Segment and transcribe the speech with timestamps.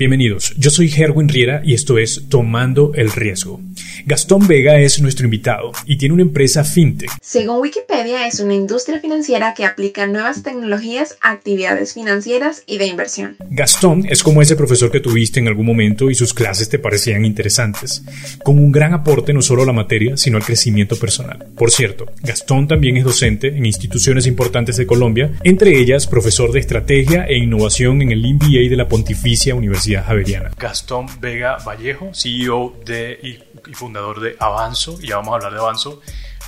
[0.00, 3.60] Bienvenidos, yo soy Herwin Riera y esto es Tomando el Riesgo.
[4.06, 7.10] Gastón Vega es nuestro invitado y tiene una empresa fintech.
[7.20, 12.86] Según Wikipedia, es una industria financiera que aplica nuevas tecnologías a actividades financieras y de
[12.86, 13.36] inversión.
[13.50, 17.26] Gastón es como ese profesor que tuviste en algún momento y sus clases te parecían
[17.26, 18.02] interesantes,
[18.42, 21.46] con un gran aporte no solo a la materia, sino al crecimiento personal.
[21.54, 26.60] Por cierto, Gastón también es docente en instituciones importantes de Colombia, entre ellas profesor de
[26.60, 30.50] estrategia e innovación en el MBA de la Pontificia Universidad Javeriana.
[30.56, 33.18] Gastón Vega Vallejo, CEO de
[33.66, 36.00] y fundador de Avanzo, y ya vamos a hablar de Avanzo.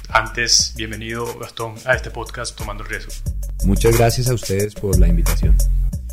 [0.09, 3.13] Antes, bienvenido Gastón a este podcast Tomando el Riesgo.
[3.65, 5.57] Muchas gracias a ustedes por la invitación.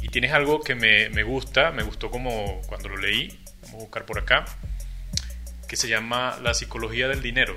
[0.02, 3.77] Y tienes algo que me, me gusta, me gustó como cuando lo leí, vamos a
[3.84, 4.45] buscar por acá,
[5.70, 7.55] que se llama La psicología del dinero.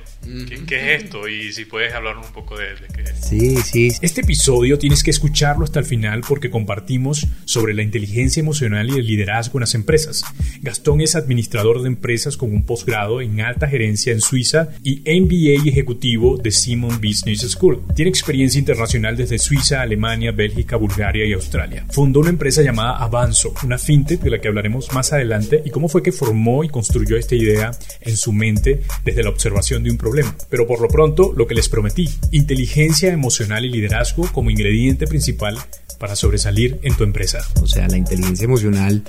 [0.68, 1.26] ¿Qué, es esto?
[1.28, 3.26] Y si puedes hablar un poco de, de qué es.
[3.26, 3.92] Sí, sí.
[4.02, 8.98] Este episodio tienes que escucharlo hasta el final porque compartimos sobre la inteligencia emocional y
[8.98, 10.24] el liderazgo en las empresas.
[10.60, 15.66] Gastón es administrador de empresas con un posgrado en alta gerencia en Suiza y MBA
[15.66, 17.82] ejecutivo de Simon Business School.
[17.96, 21.86] Tiene experiencia internacional desde Suiza, Alemania, Bélgica, Bulgaria y Australia.
[21.90, 25.88] Fundó una empresa llamada Avanzo, una fintech de la que hablaremos más adelante y cómo
[25.88, 27.70] fue que formó y construyó esta idea
[28.04, 30.36] en su mente desde la observación de un problema.
[30.50, 35.58] Pero por lo pronto, lo que les prometí, inteligencia emocional y liderazgo como ingrediente principal
[35.98, 37.38] para sobresalir en tu empresa.
[37.62, 39.04] O sea, la inteligencia emocional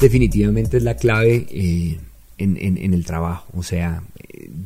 [0.00, 1.98] definitivamente es la clave eh,
[2.38, 3.46] en, el trabajo.
[3.54, 4.02] O sea,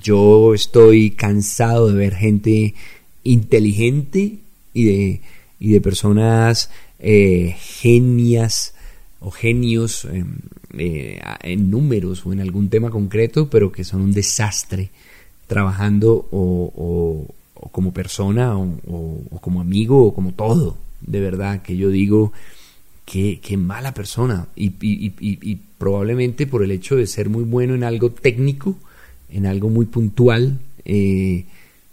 [0.03, 2.75] yo estoy cansado de ver gente
[3.23, 4.39] inteligente
[4.75, 5.21] y de,
[5.61, 8.75] y de personas eh, genias
[9.21, 10.07] o genios
[10.79, 14.91] eh, en números o en algún tema concreto, pero que son un desastre
[15.47, 17.27] trabajando o,
[17.73, 20.77] como persona o, como amigo o como todo.
[21.01, 22.33] De verdad, que yo digo
[23.05, 24.49] que, mala persona.
[24.55, 28.77] Y, y, probablemente por el hecho de ser muy bueno en algo técnico,
[29.31, 31.45] en algo muy puntual, eh,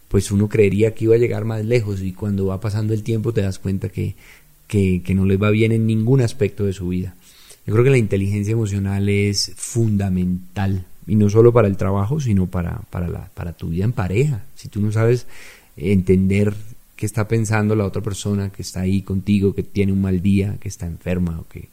[0.09, 3.31] pues uno creería que iba a llegar más lejos y cuando va pasando el tiempo
[3.31, 4.15] te das cuenta que,
[4.67, 7.15] que, que no les va bien en ningún aspecto de su vida.
[7.65, 12.47] Yo creo que la inteligencia emocional es fundamental, y no solo para el trabajo, sino
[12.47, 14.43] para, para, la, para tu vida en pareja.
[14.55, 15.27] Si tú no sabes
[15.77, 16.53] entender
[16.95, 20.57] qué está pensando la otra persona que está ahí contigo, que tiene un mal día,
[20.59, 21.69] que está enferma, o que,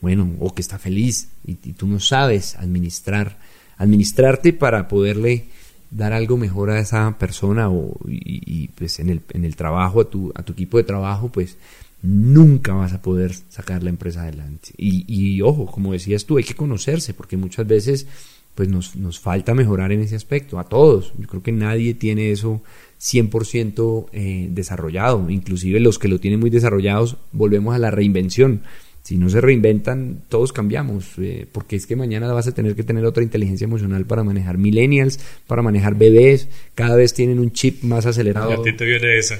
[0.00, 3.38] bueno, o que está feliz, y, tú no sabes administrar,
[3.78, 5.46] administrarte para poderle
[5.90, 10.10] dar algo mejor a esa persona o y, pues en el, en el trabajo a
[10.10, 11.56] tu, a tu equipo de trabajo pues
[12.04, 14.70] nunca vas a poder sacar la empresa adelante.
[14.76, 18.06] Y, ojo, como decías tú, hay que conocerse, porque muchas veces
[18.54, 21.12] pues nos, nos, falta mejorar en ese aspecto, a todos.
[21.18, 22.62] Yo creo que nadie tiene eso
[23.00, 28.60] 100% eh, desarrollado, inclusive los que lo tienen muy desarrollados, volvemos a la reinvención.
[29.02, 32.84] Si no se reinventan, todos cambiamos, eh, porque es que mañana vas a tener que
[32.84, 37.82] tener otra inteligencia emocional para manejar millennials, para manejar bebés, cada vez tienen un chip
[37.82, 38.52] más acelerado.
[38.52, 39.38] A ti te viene esa.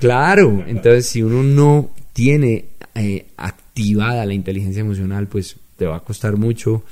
[0.00, 6.00] claro, entonces si uno no tiene eh, activada la inteligencia emocional, pues te va a
[6.00, 6.82] costar mucho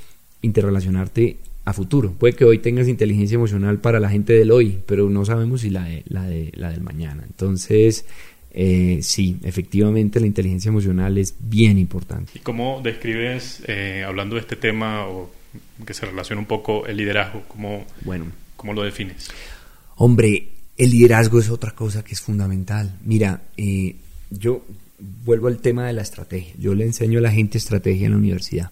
[0.43, 2.11] interrelacionarte a futuro.
[2.11, 5.71] Puede que hoy tengas inteligencia emocional para la gente del hoy, pero no sabemos si
[5.71, 7.23] la, de, la, de, la del mañana.
[7.25, 8.05] Entonces,
[8.51, 12.33] eh, sí, efectivamente la inteligencia emocional es bien importante.
[12.35, 15.31] ¿Y cómo describes, eh, hablando de este tema, o
[15.87, 19.31] que se relaciona un poco el liderazgo, cómo, bueno, cómo lo defines?
[19.95, 22.99] Hombre, el liderazgo es otra cosa que es fundamental.
[23.03, 23.41] Mira,
[24.29, 24.61] yo
[24.99, 26.53] vuelvo al tema de la estrategia.
[26.57, 28.71] Yo le enseño a la gente estrategia en la universidad.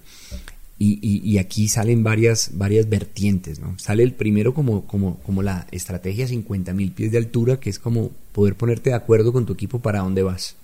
[0.80, 3.80] Y, aquí salen varias, varias vertientes, ¿no?
[3.80, 8.12] Sale el primero como, como, como la estrategia 50.000 pies de altura, que es como
[8.34, 10.58] poder ponerte de acuerdo con tu equipo para dónde vas.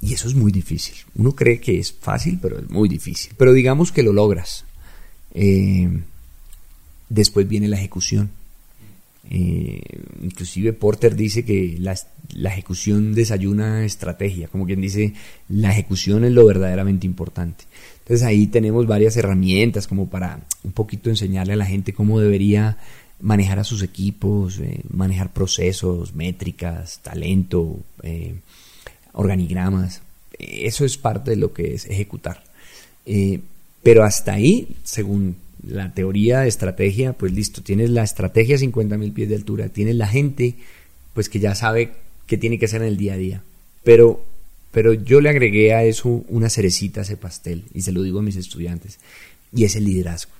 [0.00, 0.94] Y eso es muy difícil.
[1.14, 3.32] Uno cree que es fácil, pero es muy difícil.
[3.36, 4.64] Pero digamos que lo logras.
[5.34, 5.90] Eh,
[7.10, 8.30] después viene la ejecución.
[9.30, 9.80] Eh,
[10.22, 11.94] inclusive Porter dice que la,
[12.50, 15.12] ejecución desayuna estrategia, como quien dice,
[15.48, 17.64] la ejecución es lo verdaderamente importante.
[18.00, 22.78] Entonces ahí tenemos varias herramientas como para un poquito enseñarle a la gente cómo debería
[23.20, 28.36] manejar a sus equipos, eh, manejar procesos, métricas, talento, eh,
[29.12, 30.00] organigramas.
[30.38, 32.42] Eso es parte de lo que es ejecutar.
[33.82, 35.36] pero hasta ahí, según
[35.66, 39.96] la teoría de estrategia, pues listo, tienes la estrategia a 50.000 pies de altura, tienes
[39.96, 40.54] la gente,
[41.14, 41.92] pues que ya sabe
[42.26, 43.42] qué tiene que hacer en el día a día.
[43.82, 44.24] Pero,
[44.70, 48.20] pero yo le agregué a eso una cerecita a ese pastel, y se lo digo
[48.20, 48.98] a mis estudiantes,
[49.52, 50.32] y es el liderazgo.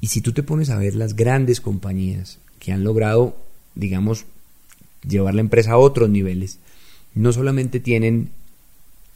[0.00, 3.36] Y si tú te pones a ver las grandes compañías que han logrado,
[3.74, 4.24] digamos,
[5.08, 6.58] llevar la empresa a otros niveles,
[7.14, 8.30] no solamente tienen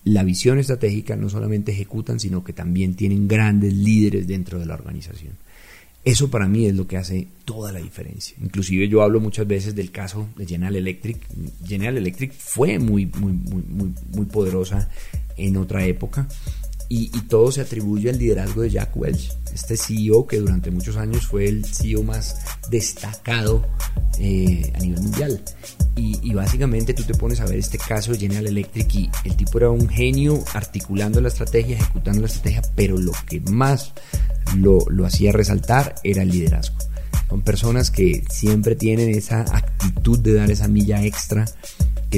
[0.06, 4.74] la visión estratégica no solamente ejecutan, sino que también tienen grandes líderes dentro de la
[4.74, 5.32] organización.
[6.04, 8.36] Eso para mí es lo que hace toda la diferencia.
[8.40, 11.18] Inclusive yo hablo muchas veces del caso de General Electric.
[11.66, 14.88] General Electric fue muy, muy, muy, muy, muy poderosa
[15.36, 16.28] en otra época
[16.88, 21.26] y, todo se atribuye al liderazgo de Jack Welch, este CEO que durante muchos años
[21.26, 22.36] fue el CEO más
[22.70, 23.66] destacado
[24.18, 25.42] eh, a nivel mundial.
[25.96, 29.58] Y, básicamente tú te pones a ver este caso de General Electric y el tipo
[29.58, 33.92] era un genio articulando la estrategia, ejecutando la estrategia, pero lo que más
[34.56, 36.76] lo, lo hacía resaltar era el liderazgo.
[37.28, 41.46] Son personas que siempre tienen esa actitud de dar esa milla extra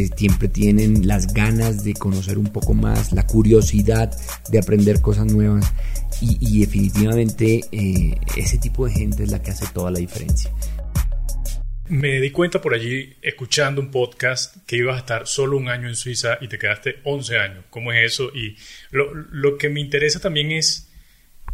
[0.06, 4.16] siempre tienen las ganas de conocer un poco más, la curiosidad
[4.50, 5.72] de aprender cosas nuevas
[6.20, 10.50] y, definitivamente eh, ese tipo de gente es la que hace toda la diferencia.
[11.88, 15.88] Me di cuenta por allí, escuchando un podcast, que ibas a estar solo un año
[15.88, 17.64] en Suiza y te quedaste 11 años.
[17.70, 18.30] ¿Cómo es eso?
[18.34, 18.56] Y
[18.90, 20.90] lo, que me interesa también es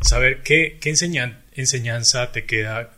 [0.01, 2.95] saber qué, qué enseñanza te queda,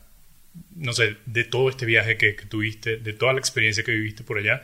[0.76, 4.24] no sé, de todo este viaje que, que, tuviste, de toda la experiencia que viviste
[4.24, 4.62] por allá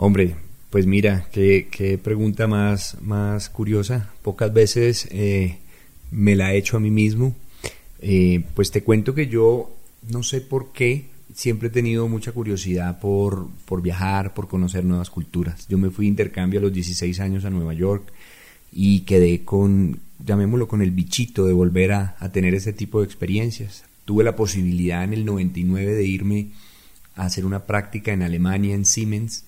[0.00, 0.36] Hombre,
[0.70, 4.12] pues mira, qué, pregunta más, más curiosa.
[4.22, 5.58] Pocas veces eh,
[6.12, 7.34] me la he hecho a mí mismo.
[8.00, 9.74] Eh, pues te cuento que yo
[10.08, 15.10] no sé por qué siempre he tenido mucha curiosidad por, por viajar, por conocer nuevas
[15.10, 15.66] culturas.
[15.68, 18.12] Yo me fui de intercambio a los 16 años a Nueva York
[18.70, 23.06] y quedé con, llamémoslo, con el bichito de volver a, a tener ese tipo de
[23.06, 23.82] experiencias.
[24.04, 26.50] Tuve la posibilidad en el 99 de irme
[27.16, 29.44] a hacer una práctica en Alemania, en Siemens,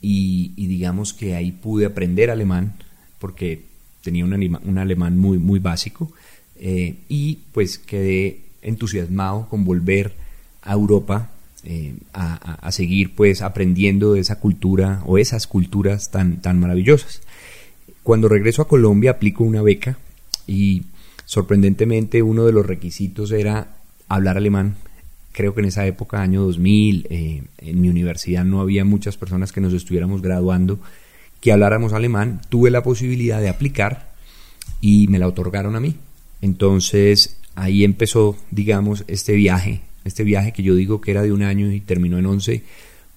[0.00, 2.74] y, digamos que ahí pude aprender alemán
[3.18, 3.62] porque
[4.02, 6.12] tenía un, alemán muy, muy básico
[6.56, 10.14] eh, y pues quedé entusiasmado con volver
[10.62, 11.30] a Europa
[11.64, 17.22] eh, a, seguir pues aprendiendo de esa cultura o esas culturas tan, tan maravillosas.
[18.02, 19.98] Cuando regreso a Colombia aplico una beca
[20.46, 20.84] y
[21.24, 23.76] sorprendentemente uno de los requisitos era
[24.08, 24.76] hablar alemán
[25.36, 29.52] creo que en esa época, año 2000, eh, en mi universidad no había muchas personas
[29.52, 30.80] que nos estuviéramos graduando
[31.42, 32.40] que habláramos alemán.
[32.48, 34.14] Tuve la posibilidad de aplicar
[34.80, 35.94] y me la otorgaron a mí.
[36.40, 41.42] Entonces ahí empezó, digamos, este viaje, este viaje que yo digo que era de un
[41.42, 42.62] año y terminó en 11,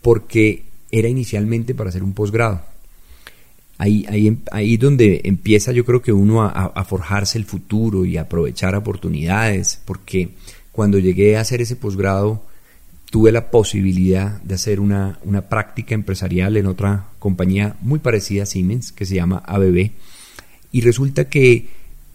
[0.01, 2.61] porque era inicialmente para hacer un posgrado.
[3.77, 8.17] Ahí, ahí, ahí donde empieza yo creo que uno a, a forjarse el futuro y
[8.17, 10.31] aprovechar oportunidades, porque
[10.71, 12.43] cuando llegué a hacer ese posgrado,
[13.09, 15.17] tuve la posibilidad de hacer una,
[15.49, 19.91] práctica empresarial en otra compañía muy parecida a Siemens, que se llama ABB.
[20.71, 21.67] Y resulta que,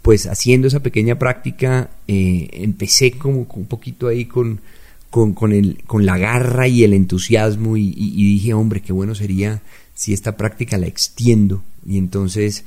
[0.03, 4.61] pues haciendo esa pequeña práctica, eh, empecé como un poquito ahí con,
[5.11, 9.63] con, el, con la garra y el entusiasmo y, y dije, hombre, qué bueno sería
[9.95, 11.65] si esta práctica la extiendo.
[11.87, 12.65] Y entonces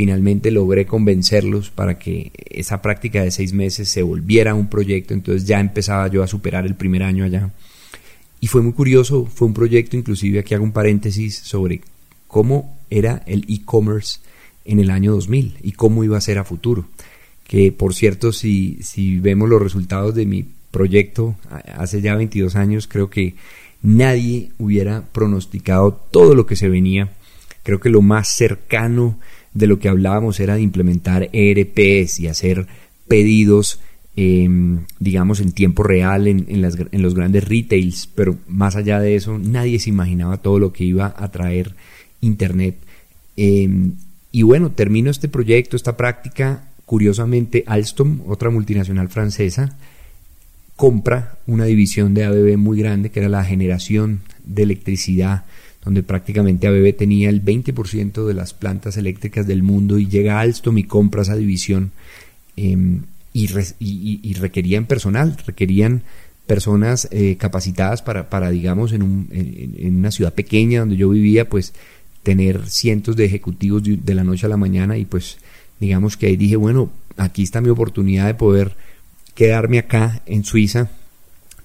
[0.00, 5.46] finalmente logré convencerlos para que esa práctica de seis meses se volviera un proyecto, entonces
[5.46, 7.50] ya empezaba yo a superar el primer año allá.
[8.40, 11.82] Y fue muy curioso, fue un proyecto, inclusive aquí hago un paréntesis sobre
[12.28, 14.20] cómo era el e-commerce
[14.64, 16.86] en el año 2000 y cómo iba a ser a futuro.
[17.46, 21.36] Que por cierto, si, si vemos los resultados de mi proyecto
[21.76, 23.34] hace ya 22 años, creo que
[23.82, 27.12] nadie hubiera pronosticado todo lo que se venía.
[27.64, 29.18] Creo que lo más cercano
[29.54, 32.66] de lo que hablábamos era de implementar ERPs y hacer
[33.08, 33.80] pedidos,
[34.16, 39.38] em, digamos, en tiempo real en, en, los grandes retails, pero más allá de eso,
[39.38, 41.74] nadie se imaginaba todo lo que iba a traer
[42.20, 42.76] Internet.
[43.36, 43.94] Em,
[44.32, 46.64] y bueno, termino este proyecto, esta práctica.
[46.84, 49.76] Curiosamente, Alstom, otra multinacional francesa,
[50.76, 55.44] compra una división de ABB muy grande, que era la generación de electricidad
[55.84, 60.78] donde prácticamente ABB tenía el 20% de las plantas eléctricas del mundo y llega Alstom
[60.78, 61.92] y compra esa división
[62.56, 63.46] em, y,
[64.34, 66.02] requerían personal, requerían
[66.46, 71.48] personas eh, capacitadas para, para digamos, en, un, en, una ciudad pequeña donde yo vivía,
[71.48, 71.72] pues
[72.22, 75.38] tener cientos de ejecutivos de, la noche a la mañana y pues
[75.78, 78.76] digamos que ahí dije, bueno, aquí está mi oportunidad de poder
[79.34, 80.90] quedarme acá en Suiza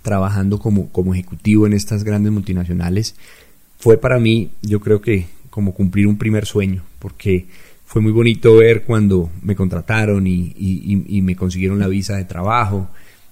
[0.01, 3.15] trabajando como, como ejecutivo en estas grandes multinacionales
[3.77, 7.45] fue para mí, yo creo que como cumplir un primer sueño, porque
[7.85, 12.89] fue muy bonito ver cuando me contrataron y, me consiguieron la visa de trabajo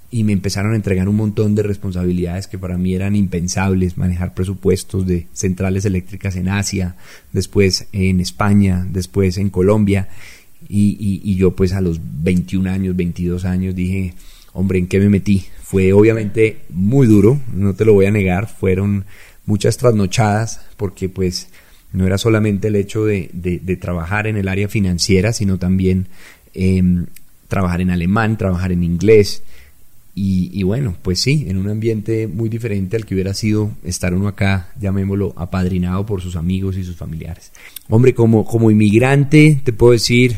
[0.09, 4.35] y me empezaron a entregar un montón de responsabilidades que para mí eran impensables, manejar
[4.35, 6.95] presupuestos de centrales eléctricas en Asia,
[7.33, 10.07] después en España, después en Colombia,
[10.69, 14.13] y, y, yo pues a los 21 años, 22 años dije,
[14.53, 15.43] hombre, ¿en qué me metí?
[15.62, 19.03] Fue obviamente muy duro, no te lo voy a negar, fueron
[19.45, 21.50] muchas trasnochadas, porque pues
[21.91, 23.29] No era solamente el hecho de,
[23.79, 26.07] trabajar en el área financiera, sino también
[26.55, 27.05] em,
[27.47, 29.43] trabajar en alemán, trabajar en inglés.
[30.15, 34.27] Y, bueno, pues sí, en un ambiente muy diferente al que hubiera sido estar uno
[34.27, 37.51] acá, llamémoslo, apadrinado por sus amigos y sus familiares.
[37.89, 40.38] Hombre, como, como inmigrante, te puedo decir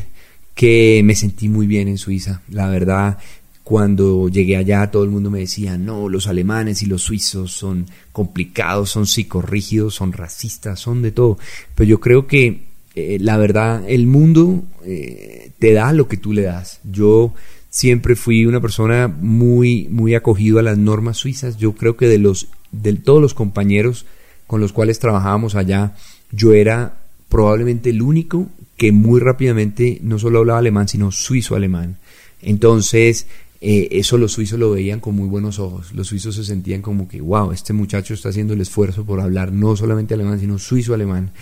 [0.54, 2.40] que me sentí muy bien en Suiza.
[2.48, 3.18] La verdad,
[3.66, 7.86] cuando llegué allá todo el mundo me decía, no, los alemanes y los suizos son
[8.12, 11.36] complicados, son psicorrígidos, son racistas, son de todo.
[11.74, 12.60] Pero yo creo que
[12.94, 16.78] eh, la verdad, el mundo eh, te da lo que tú le das.
[16.84, 17.34] Yo
[17.68, 21.56] siempre fui una persona muy, muy acogido a las normas suizas.
[21.56, 24.06] Yo creo que de los, de todos los compañeros
[24.46, 25.96] con los cuales trabajábamos allá,
[26.30, 28.46] yo era probablemente el único
[28.76, 31.96] que muy rápidamente no solo hablaba alemán, sino suizo-alemán.
[32.42, 33.26] Entonces,
[33.68, 35.92] eh, eso los suizos lo veían con muy buenos ojos.
[35.92, 39.50] Los suizos se sentían como que, wow, este muchacho está haciendo el esfuerzo por hablar
[39.50, 41.32] no solamente alemán, sino suizo-alemán.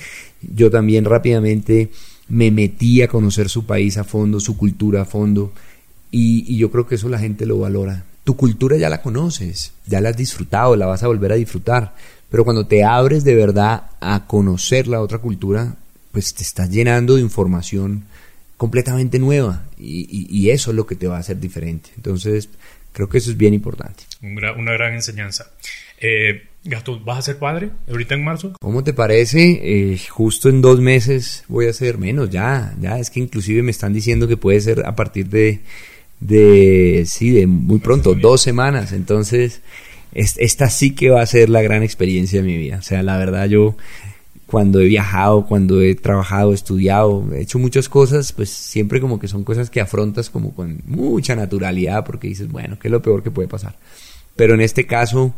[0.40, 1.90] Yo también rápidamente
[2.28, 5.52] me metí a conocer su país a fondo, su cultura a fondo.
[6.10, 8.06] Y, yo creo que eso la gente lo valora.
[8.24, 11.94] Tu cultura ya la conoces, ya la has disfrutado, la vas a volver a disfrutar.
[12.30, 15.76] Pero cuando te abres de verdad a conocer la otra cultura,
[16.10, 18.04] pues te estás llenando de información
[18.64, 21.90] completamente nueva y, eso es lo que te va a hacer diferente.
[21.96, 22.48] Entonces,
[22.94, 24.04] creo que eso es bien importante.
[24.22, 25.50] Una, gran enseñanza.
[26.00, 28.54] Eh, Gastón, ¿vas a ser padre ahorita en marzo?
[28.58, 29.60] ¿Cómo te parece?
[29.62, 33.70] Eh, justo en dos meses voy a ser menos, ya, ya, es que inclusive me
[33.70, 35.60] están diciendo que puede ser a partir de
[36.20, 38.92] de, sí, de muy pronto, dos semanas.
[38.92, 39.60] Entonces,
[40.14, 42.78] esta sí que va a ser la gran experiencia de mi vida.
[42.78, 43.76] O sea, la verdad yo
[44.46, 49.28] cuando he viajado, cuando he trabajado, estudiado, he hecho muchas cosas, pues siempre como que
[49.28, 53.22] son cosas que afrontas como con mucha naturalidad porque dices, bueno, ¿qué es lo peor
[53.22, 53.76] que puede pasar?
[54.36, 55.34] Pero en este caso,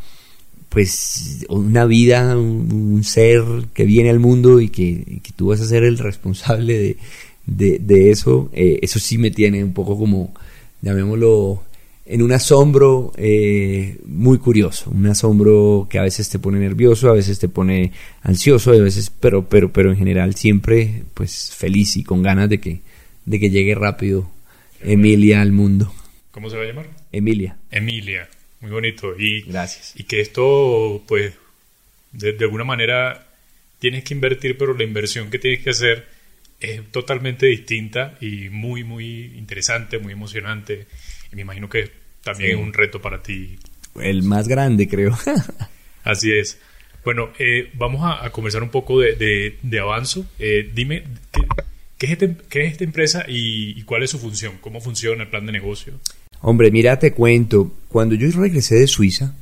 [0.69, 3.43] pues una vida, un, ser
[3.75, 6.97] que viene al mundo y que, tú vas a ser el responsable
[7.47, 10.35] de, de, eso, eh, eso sí me tiene un poco como
[10.83, 11.63] llamémoslo,
[12.07, 17.15] en un asombro eh, muy curioso, un asombro que a veces te pone nervioso, a
[17.15, 22.05] veces te pone ansioso, a veces, pero, pero, pero en general siempre, pues feliz y
[22.05, 22.81] con ganas de que,
[23.25, 24.31] de que llegue rápido
[24.83, 25.93] Emilia al mundo.
[26.31, 26.89] ¿Cómo se va a llamar?
[27.11, 27.57] Emilia.
[27.73, 28.29] Emilia,
[28.61, 29.19] muy bonito.
[29.19, 29.95] Y, Gracias.
[29.97, 31.35] Y que esto, pues,
[32.13, 33.27] de, de alguna manera
[33.81, 36.07] tienes que invertir, pero la inversión que tienes que hacer
[36.61, 40.87] es totalmente distinta y muy, muy interesante, muy emocionante.
[41.37, 41.91] Y me imagino que
[42.25, 43.59] también es un reto para ti.
[44.01, 45.15] El más grande, creo.
[46.03, 46.59] Así es.
[47.05, 50.25] Bueno, eh, vamos a, conversar un poco de, de, Avanzo.
[50.39, 51.05] Eh, dime,
[51.99, 54.55] ¿qué, es este, ¿qué, es esta empresa y, cuál es su función?
[54.63, 55.93] ¿Cómo funciona el plan de negocio?
[56.41, 57.71] Hombre, mira, te cuento.
[57.89, 59.35] Cuando yo regresé de Suiza,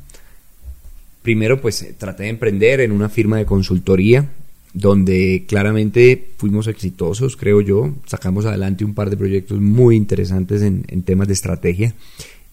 [1.23, 4.29] primero pues traté de emprender en una firma de consultoría
[4.75, 7.95] donde claramente fuimos exitosos, creo yo.
[8.07, 11.95] Sacamos adelante un par de proyectos muy interesantes en, temas de estrategia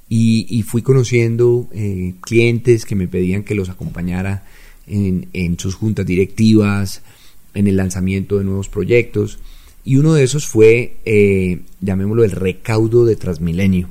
[0.07, 4.45] y, fui conociendo eh, clientes que me pedían que los acompañara
[4.85, 7.01] en, sus juntas directivas,
[7.55, 9.39] en el lanzamiento de nuevos proyectos.
[9.83, 13.89] Y uno de esos fue, eh, llamémoslo, el recaudo de Transmilenio.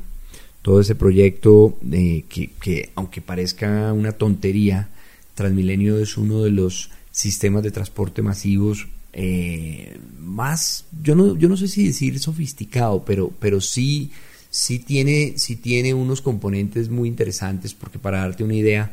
[0.62, 4.88] Todo ese proyecto eh, que, que, aunque parezca una tontería,
[5.34, 11.56] Transmilenio es uno de los sistemas de transporte masivos eh, más, yo no, yo no
[11.56, 14.12] sé si decir sofisticado, pero, pero sí,
[14.50, 18.92] sí, tiene, sí tiene unos componentes muy interesantes, porque para darte una idea,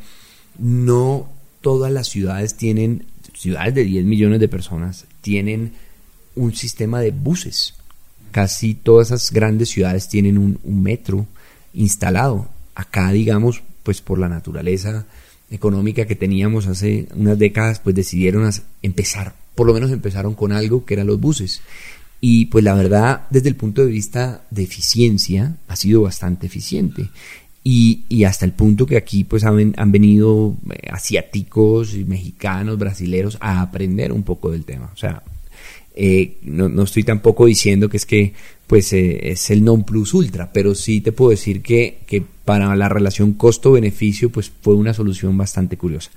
[0.57, 1.29] no
[1.61, 5.73] todas las ciudades tienen, ciudades de 10 millones de personas, tienen
[6.35, 7.75] un sistema de buses.
[8.31, 11.27] Casi todas esas grandes ciudades tienen un, un metro
[11.73, 12.49] instalado.
[12.75, 15.05] Acá, digamos, pues por la naturaleza
[15.49, 18.49] económica que teníamos hace unas décadas, pues decidieron
[18.81, 21.61] empezar, por lo menos empezaron con algo que eran los buses.
[22.19, 27.09] Y pues la verdad, desde el punto de vista de eficiencia, ha sido bastante eficiente.
[27.63, 33.61] Y, y hasta el punto que aquí pues han, venido eh, asiáticos, mexicanos, brasileros a
[33.61, 34.89] aprender un poco del tema.
[34.93, 35.21] O sea,
[35.93, 38.33] eh, no, no, estoy tampoco diciendo que es que
[38.67, 42.75] pues eh, es el non plus ultra, pero sí te puedo decir que, que para
[42.75, 46.11] la relación costo-beneficio pues fue una solución bastante curiosa.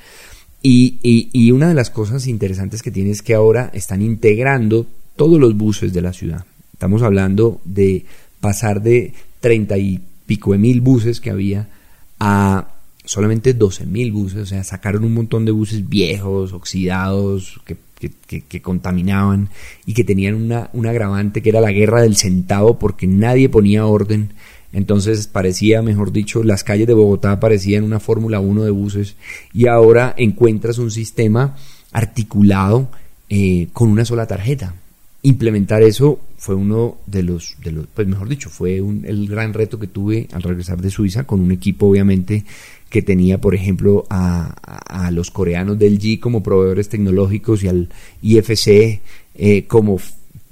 [0.62, 0.98] Y,
[1.32, 5.56] y, una de las cosas interesantes que tiene es que ahora están integrando todos los
[5.56, 6.44] buses de la ciudad.
[6.74, 8.04] Estamos hablando de
[8.40, 11.70] pasar de treinta y pico de mil buses que había
[12.18, 12.68] a
[13.06, 18.62] solamente 12 mil buses, o sea, sacaron un montón de buses viejos, oxidados, que que,
[18.62, 19.50] contaminaban
[19.84, 23.86] y que tenían una, un agravante que era la guerra del centavo porque nadie ponía
[23.86, 24.32] orden.
[24.72, 29.16] Entonces parecía, mejor dicho, las calles de Bogotá parecían una Fórmula 1 de buses
[29.52, 31.56] y ahora encuentras un sistema
[31.92, 32.88] articulado
[33.28, 34.74] eh, con una sola tarjeta.
[35.22, 39.78] Implementar eso fue uno de los, de los pues mejor dicho, fue el gran reto
[39.78, 42.44] que tuve al regresar de Suiza con un equipo obviamente
[42.90, 47.88] que tenía, por ejemplo, a, los coreanos del G como proveedores tecnológicos y al
[48.22, 49.00] IFC
[49.34, 49.98] eh, como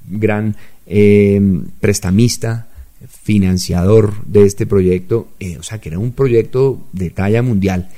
[0.09, 1.41] gran eh,
[1.81, 2.69] prestamista,
[3.07, 7.89] financiador de este proyecto, eh, o sea que era un proyecto de talla mundial.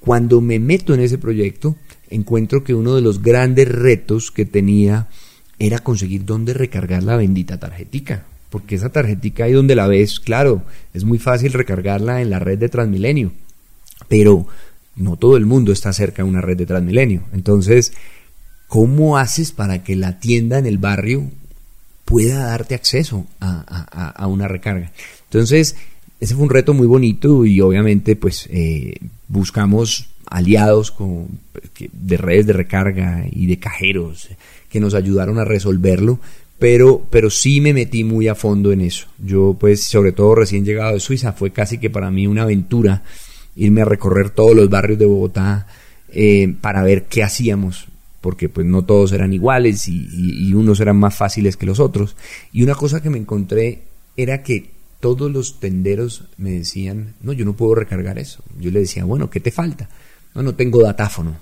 [0.00, 1.76] Cuando me meto en ese proyecto,
[2.10, 5.08] encuentro que uno de los grandes retos que tenía
[5.58, 8.26] era conseguir dónde recargar la bendita tarjetica.
[8.50, 10.62] Porque esa tarjetica ahí donde la ves, claro,
[10.92, 13.32] es muy fácil recargarla en la red de Transmilenio
[14.08, 14.46] pero
[14.96, 17.22] no todo el mundo está cerca de una red de Transmilenio.
[17.32, 17.92] Entonces,
[18.68, 21.30] ¿cómo haces para que la tienda en el barrio
[22.04, 24.92] pueda darte acceso a, una recarga?
[25.24, 25.76] Entonces,
[26.20, 28.96] ese fue un reto muy bonito y obviamente pues eh,
[29.28, 31.28] buscamos aliados con,
[31.92, 34.28] de redes de recarga y de cajeros
[34.68, 36.20] que nos ayudaron a resolverlo,
[36.58, 39.06] pero, pero sí me metí muy a fondo en eso.
[39.18, 43.02] Yo pues sobre todo recién llegado de Suiza fue casi que para mí una aventura
[43.56, 45.66] irme a recorrer todos los barrios de Bogotá
[46.08, 47.86] eh, para ver qué hacíamos,
[48.20, 52.16] porque pues no todos eran iguales y, unos eran más fáciles que los otros.
[52.52, 53.82] Y una cosa que me encontré
[54.16, 58.44] era que todos los tenderos me decían, no, yo no puedo recargar eso.
[58.60, 59.88] Yo le decía, bueno, ¿qué te falta?
[60.34, 61.36] No, no tengo datáfono,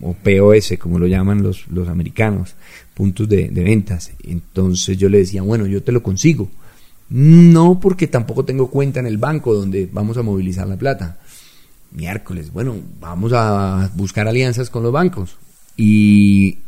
[0.00, 2.54] o POS, como lo llaman los, los americanos,
[2.94, 4.12] puntos de, de ventas.
[4.24, 6.50] Entonces yo le decía, bueno, yo te lo consigo.
[7.08, 11.21] No porque tampoco tengo cuenta en el banco donde vamos a movilizar la plata
[11.94, 15.36] miércoles, bueno, vamos a buscar alianzas con los bancos.
[15.76, 16.58] Y,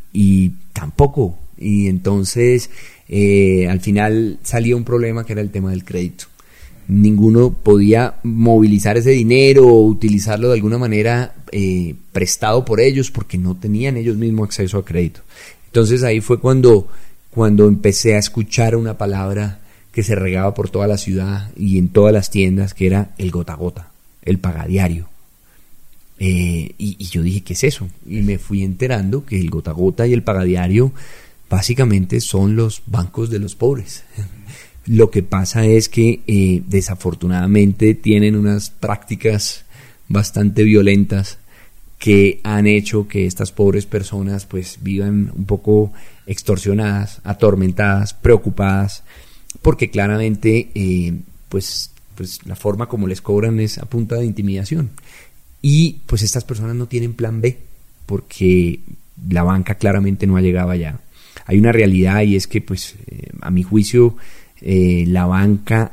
[0.72, 1.38] tampoco.
[1.56, 2.70] Y entonces,
[3.08, 6.26] eh, al final salía un problema que era el tema del crédito.
[6.86, 13.38] Ninguno podía movilizar ese dinero o utilizarlo de alguna manera eh, prestado por ellos porque
[13.38, 15.20] no tenían ellos mismos acceso a crédito.
[15.66, 16.88] Entonces ahí fue cuando,
[17.30, 19.60] cuando empecé a escuchar una palabra
[19.92, 23.30] que se regaba por toda la ciudad y en todas las tiendas, que era el
[23.30, 25.13] gota gota, el pagadiario.
[26.18, 27.88] Eh, y, yo dije, ¿qué es eso?
[28.06, 30.92] Y me fui enterando que el gota gota y el pagadiario
[31.50, 34.04] básicamente son los bancos de los pobres.
[34.86, 39.64] Lo que pasa es que eh, desafortunadamente tienen unas prácticas
[40.08, 41.38] bastante violentas
[41.98, 45.90] que han hecho que estas pobres personas pues vivan un poco
[46.26, 49.04] extorsionadas, atormentadas, preocupadas,
[49.62, 51.14] porque claramente eh,
[51.48, 54.90] pues, pues la forma como les cobran es a punta de intimidación.
[55.66, 57.56] Y pues estas personas no tienen plan B
[58.04, 58.80] porque
[59.30, 61.00] la banca claramente no ha llegado allá.
[61.46, 64.14] Hay una realidad y es que pues eh, a mi juicio
[64.60, 65.92] eh, la banca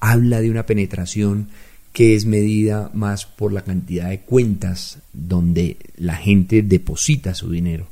[0.00, 1.48] habla de una penetración
[1.94, 7.86] que es medida más por la cantidad de cuentas donde la gente deposita su dinero,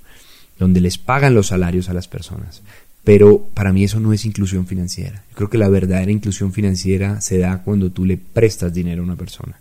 [0.59, 2.61] donde les pagan los salarios a las personas.
[3.03, 5.25] Pero para mí eso no es inclusión financiera.
[5.31, 9.07] Yo creo que la verdadera inclusión financiera se da cuando tú le prestas dinero a
[9.07, 9.59] una persona.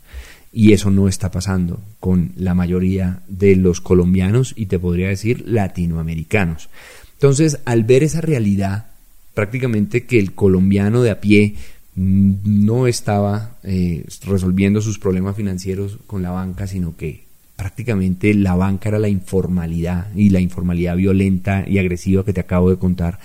[0.54, 5.44] Y eso no está pasando con la mayoría de los colombianos y te podría decir
[5.48, 6.70] latinoamericanos.
[7.14, 8.88] Entonces, al ver esa realidad,
[9.34, 11.56] prácticamente que el colombiano de a pie
[11.96, 17.24] mm, no estaba eh, resolviendo sus problemas financieros con la banca, sino que
[17.56, 22.70] prácticamente la banca era la informalidad y la informalidad violenta y agresiva que te acabo
[22.70, 23.20] de contar,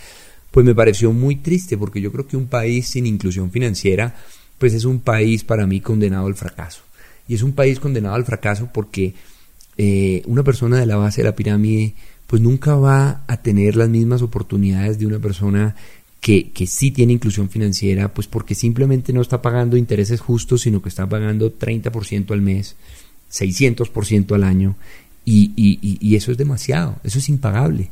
[0.51, 4.14] pues me pareció muy triste porque yo creo que un país sin inclusión financiera,
[4.59, 6.83] pues es un país para mí condenado al fracaso.
[7.29, 9.14] Y es un país condenado al fracaso porque
[9.77, 11.95] eh, una persona de la base de la pirámide
[12.27, 15.77] pues nunca va a tener las mismas oportunidades de una persona
[16.21, 20.83] que, que sí tiene inclusión financiera, pues porque simplemente no está pagando intereses justos, sino
[20.83, 22.77] que está pagando 30% al mes,
[23.33, 24.77] 600% al año,
[25.25, 27.91] y, y, y eso es demasiado, eso es impagable.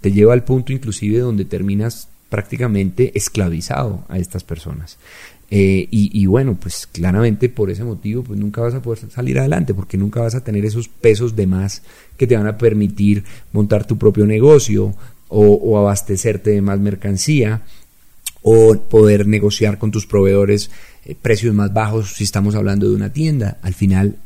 [0.00, 4.98] Te lleva al punto inclusive donde terminas prácticamente esclavizado a estas personas.
[5.48, 9.74] Eh, y, bueno, pues claramente por ese motivo, pues nunca vas a poder salir adelante,
[9.74, 11.82] porque nunca vas a tener esos pesos de más
[12.16, 14.94] que te van a permitir montar tu propio negocio
[15.28, 17.62] o, abastecerte de más mercancía
[18.42, 20.70] o poder negociar con tus proveedores
[21.04, 23.58] eh, precios más bajos si estamos hablando de una tienda.
[23.62, 24.16] Al final,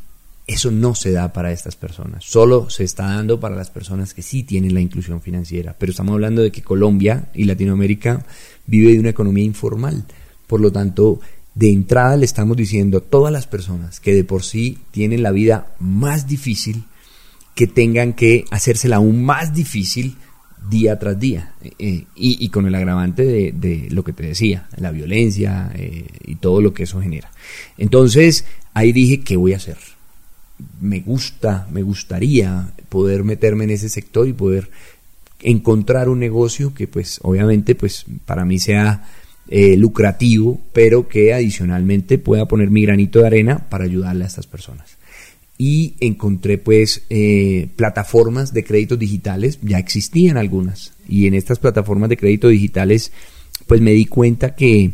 [0.46, 4.22] eso no se da para estas personas, solo se está dando para las personas que
[4.22, 5.76] sí tienen la inclusión financiera.
[5.78, 8.24] Pero estamos hablando de que Colombia y Latinoamérica
[8.66, 10.04] vive de una economía informal
[10.50, 11.20] por lo tanto,
[11.54, 15.30] de entrada le estamos diciendo a todas las personas que de por sí tienen la
[15.30, 16.82] vida más difícil,
[17.54, 20.16] que tengan que hacérsela aún más difícil
[20.68, 21.54] día tras día.
[21.78, 26.60] Eh, y, con el agravante de, lo que te decía, la violencia eh, y todo
[26.60, 27.30] lo que eso genera.
[27.78, 29.78] Entonces, ahí dije, ¿qué voy a hacer?
[30.80, 34.68] Me gusta, me gustaría poder meterme en ese sector y poder
[35.42, 39.04] encontrar un negocio que pues obviamente pues para mí sea
[39.48, 44.46] eh, lucrativo, pero que adicionalmente pueda poner mi granito de arena para ayudarle a estas
[44.46, 44.96] personas.
[45.58, 52.08] Y encontré pues eh, plataformas de créditos digitales, ya existían algunas, y en estas plataformas
[52.08, 53.12] de crédito digitales
[53.66, 54.92] pues me di cuenta que,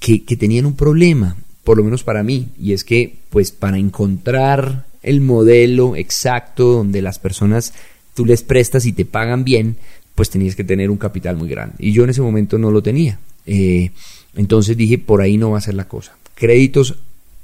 [0.00, 3.78] que, que tenían un problema, por lo menos para mí, y es que pues para
[3.78, 7.72] encontrar el modelo exacto donde las personas
[8.14, 9.76] tú les prestas y te pagan bien,
[10.14, 11.76] pues tenías que tener un capital muy grande.
[11.78, 13.18] Y yo en ese momento no lo tenía.
[13.46, 13.90] Eh,
[14.36, 16.16] entonces dije, por ahí no va a ser la cosa.
[16.34, 16.96] Créditos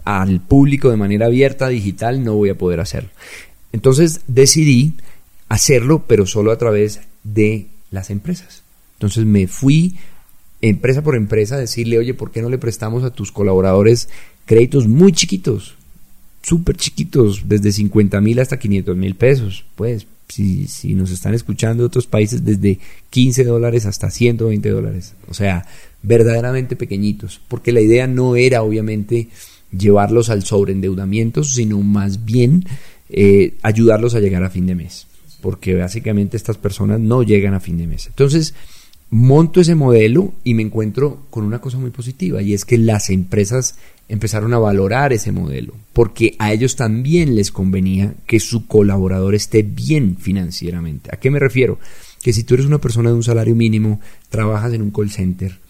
[0.04, 3.10] al público de manera abierta, digital, no voy a poder hacerlo.
[3.72, 4.94] Entonces decidí
[5.48, 8.62] hacerlo, pero solo a través de las empresas.
[8.94, 9.96] Entonces me fui
[10.60, 14.08] empresa por empresa a decirle, oye, ¿por qué no le prestamos a tus colaboradores
[14.46, 15.74] créditos muy chiquitos?
[16.42, 19.64] Súper chiquitos, desde 50 mil hasta 500 mil pesos.
[19.74, 22.78] Pues si, si nos están escuchando de otros países, desde
[23.10, 25.14] 15 dólares hasta 120 dólares.
[25.28, 25.66] O sea,
[26.02, 29.28] verdaderamente pequeñitos, porque la idea no era obviamente
[29.76, 32.64] llevarlos al sobreendeudamiento, sino más bien
[33.08, 35.06] eh, ayudarlos a llegar a fin de mes,
[35.40, 38.06] porque básicamente estas personas no llegan a fin de mes.
[38.06, 38.54] Entonces,
[39.14, 43.10] monto ese modelo y me encuentro con una cosa muy positiva, y es que las
[43.10, 43.76] empresas
[44.08, 49.62] empezaron a valorar ese modelo, porque a ellos también les convenía que su colaborador esté
[49.62, 51.10] bien financieramente.
[51.12, 51.78] ¿A qué me refiero?
[52.24, 54.00] Que si tú eres una persona de un salario mínimo,
[54.30, 55.60] trabajas en un call center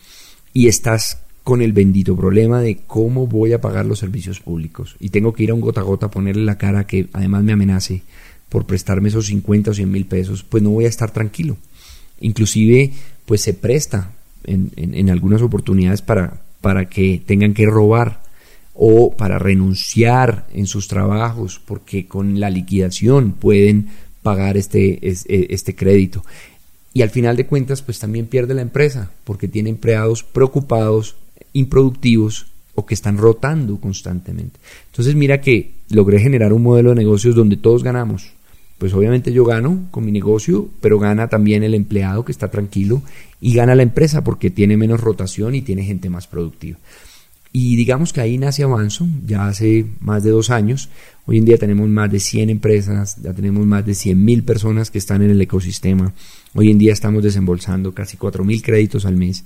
[0.55, 5.11] y estás con el bendito problema de cómo voy a pagar los servicios públicos y
[5.11, 7.53] tengo que ir a un gota a gota a ponerle la cara que además me
[7.53, 8.01] amenace
[8.49, 11.59] por prestarme esos 50 o 100 mil pesos, pues no voy a estar tranquilo.
[12.25, 12.93] Inclusive,
[13.27, 14.13] pues se presta
[14.45, 18.25] en, en algunas oportunidades para, para que tengan que robar
[18.75, 23.89] o para renunciar en sus trabajos porque con la liquidación pueden
[24.23, 25.17] pagar este, e,
[25.51, 26.25] este crédito.
[26.93, 31.17] Y al final de cuentas, pues también pierde la empresa porque tiene empleados preocupados,
[31.53, 34.59] improductivos o que están rotando constantemente.
[34.91, 38.33] Entonces mira que logré generar un modelo de negocios donde todos ganamos.
[38.79, 43.03] Pues obviamente yo gano con mi negocio, pero gana también el empleado que está tranquilo
[43.41, 46.79] y gana la empresa porque tiene menos rotación y tiene gente más productiva.
[47.57, 50.89] Y digamos que ahí nace Avanzo, ya hace más de dos años.
[51.25, 54.91] Hoy en día tenemos más de 100 empresas, ya tenemos más de 100 mil personas
[54.91, 56.13] que están en el ecosistema.
[56.55, 59.45] Hoy en día estamos desembolsando casi 4 mil créditos al mes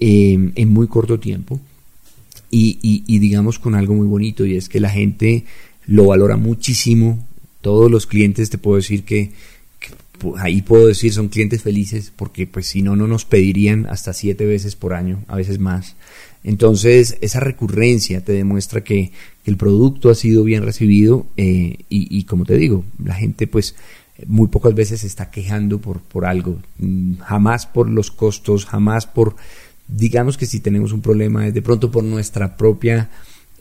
[0.00, 1.60] eh, en muy corto tiempo.
[2.50, 5.44] Y, y, digamos con algo muy bonito y es que la gente
[5.86, 7.26] lo valora muchísimo.
[7.62, 9.32] Todos los clientes te puedo decir que,
[10.36, 14.44] ahí puedo decir son clientes felices porque pues si no no nos pedirían hasta siete
[14.44, 15.96] veces por año, a veces más.
[16.44, 19.12] Entonces, esa recurrencia te demuestra que,
[19.44, 23.74] el producto ha sido bien recibido eh, y, como te digo, la gente pues
[24.26, 29.06] muy pocas veces se está quejando por, por algo, mm, jamás por los costos, jamás
[29.06, 29.34] por,
[29.88, 33.10] digamos que si tenemos un problema es de pronto por nuestra propia,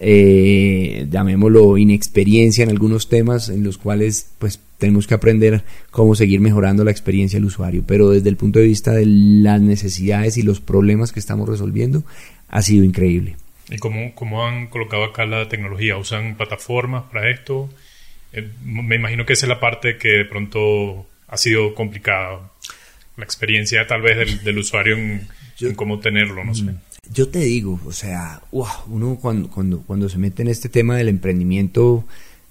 [0.04, 6.40] eh, llamémoslo, inexperiencia en algunos temas en los cuales pues tenemos que aprender cómo seguir
[6.40, 10.42] mejorando la experiencia del usuario, pero desde el punto de vista de las necesidades y
[10.42, 12.04] los problemas que estamos resolviendo,
[12.50, 13.36] ha sido increíble.
[13.70, 15.98] ¿Y cómo, cómo han colocado acá la tecnología?
[15.98, 17.70] ¿Usan plataformas para esto?
[18.34, 22.52] Eh, me imagino que esa es la parte que de pronto ha sido complicada.
[23.18, 25.28] La experiencia tal vez del, usuario en,
[25.76, 26.74] cómo tenerlo, no sé.
[27.14, 31.10] Yo te digo, o sea, uno cuando, cuando, cuando se mete en este tema del
[31.10, 32.06] emprendimiento,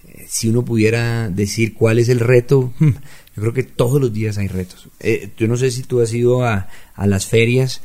[0.07, 4.38] eh, si uno pudiera decir cuál es el reto, yo creo que todos los días
[4.38, 4.88] hay retos.
[5.01, 7.81] Eh, yo no sé si tú has ido a, a las ferias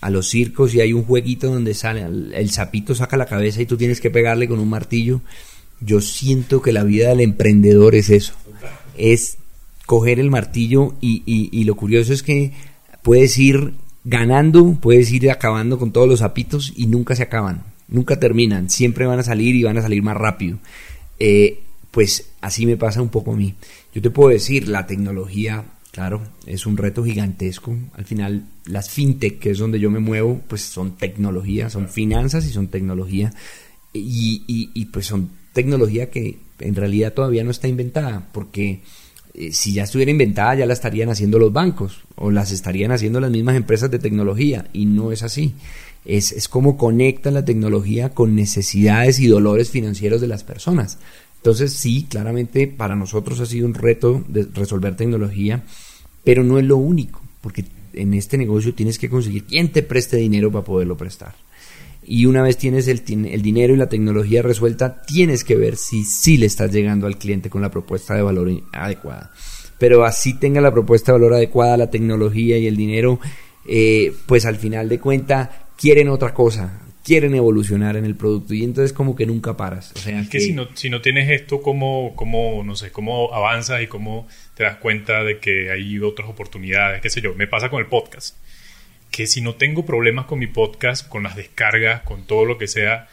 [0.00, 3.66] a los circos y hay un jueguito donde sale, el sapito saca la cabeza y
[3.66, 5.20] tú tienes que pegarle con un martillo.
[5.80, 8.34] Yo siento que la vida del emprendedor es eso,
[8.96, 9.38] es
[9.86, 12.52] coger el martillo y, y, lo curioso es que
[13.02, 18.18] puedes ir ganando, puedes ir acabando con todos los sapitos y nunca se acaban, nunca
[18.18, 20.58] terminan, siempre van a salir y van a salir más rápido.
[21.18, 21.60] Eh,
[21.90, 23.54] pues así me pasa un poco a mí.
[23.94, 27.76] Yo te puedo decir, la tecnología Claro, es un reto gigantesco.
[27.94, 32.46] Al final, las fintech, que es donde yo me muevo, pues son tecnología, son finanzas
[32.46, 33.32] y son tecnología.
[33.92, 38.82] Y, y, pues son tecnología que en realidad todavía no está inventada, porque
[39.40, 43.20] eh, si ya estuviera inventada ya la estarían haciendo los bancos o las estarían haciendo
[43.20, 45.54] las mismas empresas de tecnología y no es así.
[46.04, 50.98] Es, es como conecta la tecnología con necesidades y dolores financieros de las personas.
[51.36, 55.62] Entonces sí, claramente para nosotros ha sido un reto de resolver tecnología,
[56.22, 60.18] pero no es lo único, porque en este negocio tienes que conseguir quien te preste
[60.18, 61.34] dinero para poderlo prestar.
[62.12, 66.02] Y una vez tienes el, el dinero y la tecnología resuelta, tienes que ver si
[66.02, 69.30] sí le estás llegando al cliente con la propuesta de valor adecuada.
[69.78, 73.20] pero así tenga la propuesta de valor adecuada, la tecnología y el dinero,
[73.64, 78.64] eh, pues al final de cuenta quieren otra cosa, quieren evolucionar en el producto y
[78.64, 79.92] entonces como que nunca paras.
[79.94, 83.32] O sea, es que, si, no, si no tienes esto, ¿cómo, cómo, no sé, cómo
[83.32, 87.02] avanzas y cómo te das cuenta de que hay otras oportunidades?
[87.02, 87.36] ¿Qué sé yo?
[87.36, 88.36] Me pasa con el podcast.
[89.10, 92.68] Que si no tengo problemas con mi podcast, con las descargas, con todo lo que
[92.68, 93.08] sea,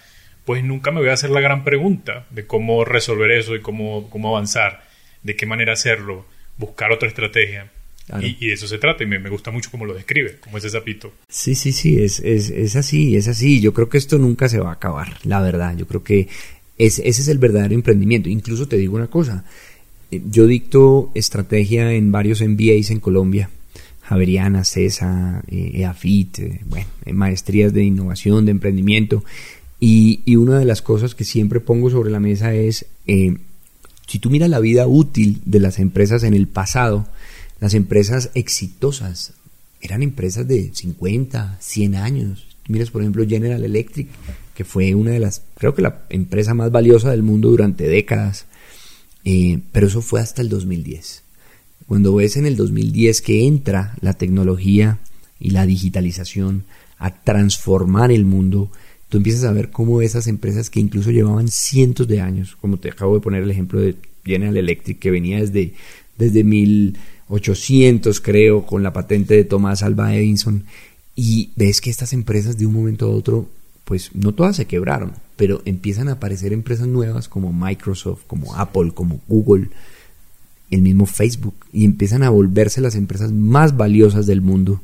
[0.46, 4.10] pues nunca me voy a hacer la gran pregunta de cómo resolver eso y cómo,
[4.10, 4.84] cómo avanzar,
[5.24, 6.26] de qué manera hacerlo,
[6.58, 7.72] buscar otra estrategia.
[8.22, 11.12] Y, de eso se trata, y me, gusta mucho cómo lo describe, como ese sapito.
[11.28, 13.60] Sí, sí, sí, es, es, es, así, es así.
[13.60, 15.76] Yo creo que esto nunca se va a acabar, la verdad.
[15.76, 16.30] Yo creo que
[16.78, 18.30] es, ese es el verdadero emprendimiento.
[18.30, 19.44] Incluso te digo una cosa,
[20.12, 23.50] eh, yo dicto estrategia en varios MBAs en Colombia,
[24.08, 29.24] Javeriana, CESA, eh, EAFIT, eh, bueno, maestrías de innovación, de emprendimiento.
[29.80, 34.50] Y, una de las cosas que siempre pongo sobre la mesa es, si tú miras
[34.50, 37.08] la vida útil de las empresas en el pasado,
[37.60, 39.34] las empresas exitosas
[39.82, 42.48] eran empresas de 50, 100 años.
[42.68, 44.08] Miras, por ejemplo, General Electric,
[44.54, 48.46] que fue una de las, creo que la empresa más valiosa del mundo durante décadas.
[49.24, 51.24] Eh, pero eso fue hasta el 2010.
[51.86, 55.00] Cuando ves en el 2010 que entra la tecnología
[55.40, 56.64] y la digitalización
[56.98, 58.72] a transformar el mundo,
[59.10, 62.90] tú empiezas a ver cómo esas empresas que incluso llevaban cientos de años, como te
[62.90, 65.74] acabo de poner el ejemplo de General Electric, que venía desde,
[66.18, 66.98] desde mil
[67.30, 70.64] 800 creo, con la patente de Thomas Alva Edison,
[71.16, 73.48] y ves que estas empresas de un momento a otro,
[73.86, 78.92] pues no todas se quebraron, pero empiezan a aparecer empresas nuevas como Microsoft, como Apple,
[78.94, 79.70] como Google,
[80.70, 84.82] el mismo Facebook, y empiezan a volverse las empresas más valiosas del mundo.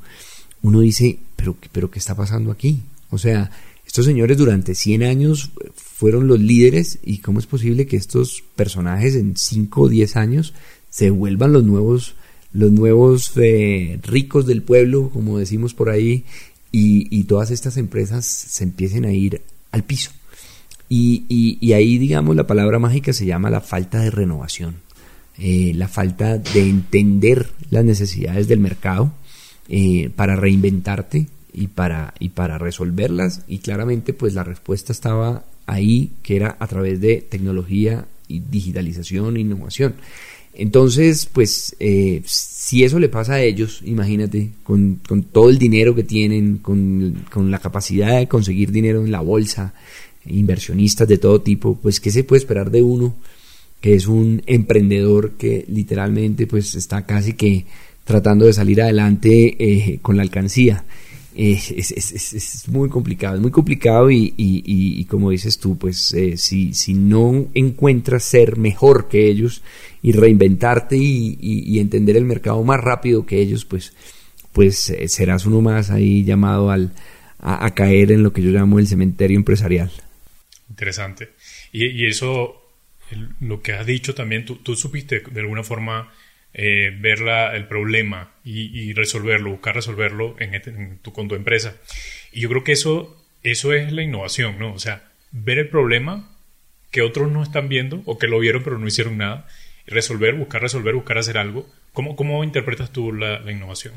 [0.62, 2.82] Uno dice, pero, pero ¿qué está pasando aquí?
[3.10, 3.52] O sea,
[3.86, 9.16] estos señores durante 100 años fueron los líderes y cómo es posible que estos personajes
[9.16, 10.54] en 5 o 10 años
[10.90, 12.16] se vuelvan los nuevos
[12.54, 16.24] los nuevos eh, ricos del pueblo, como decimos por ahí,
[16.72, 19.42] y, todas estas empresas se empiecen a ir
[19.72, 20.12] al piso.
[20.90, 24.78] Y, ahí, digamos, la palabra mágica se llama la falta de renovación,
[25.38, 29.12] eh, la falta de entender las necesidades del mercado
[29.68, 33.42] eh, para reinventarte y para, y para resolverlas.
[33.48, 39.38] Y claramente, pues la respuesta estaba ahí, que era a través de tecnología y digitalización
[39.38, 39.96] e innovación.
[40.54, 45.00] Entonces, pues, eh, si eso le pasa a ellos, imagínate, con,
[45.32, 49.74] todo el dinero que tienen, con, la capacidad de conseguir dinero en la bolsa,
[50.26, 53.16] inversionistas de todo tipo, pues, ¿qué se puede esperar de uno
[53.84, 57.66] que es un emprendedor que literalmente, pues, está casi que
[58.06, 60.86] tratando de salir adelante eh, con la alcancía?
[61.36, 66.74] Eh, es, es, muy complicado, es muy complicado y, como dices tú, pues eh, si,
[66.74, 69.64] si no encuentras ser mejor que ellos
[70.02, 73.92] y reinventarte y, entender el mercado más rápido que ellos, pues,
[74.54, 76.94] pues serás uno más ahí llamado al,
[77.38, 79.92] a, caer en lo que yo llamo el cementerio empresarial.
[80.70, 81.32] Interesante.
[81.74, 82.63] Y, eso,
[83.40, 86.12] lo que has dicho también, tú, supiste de alguna forma
[86.54, 87.20] eh, ver
[87.54, 91.76] el problema y, resolverlo, buscar resolverlo en, este, tu, con tu empresa.
[92.32, 94.74] Y yo creo que eso, eso es la innovación, ¿no?
[94.74, 96.30] O sea, ver el problema
[96.92, 99.48] que otros no están viendo o que lo vieron pero no hicieron nada,
[99.88, 101.68] resolver, buscar resolver, buscar hacer algo.
[101.92, 103.96] ¿Cómo, cómo interpretas tú la, innovación?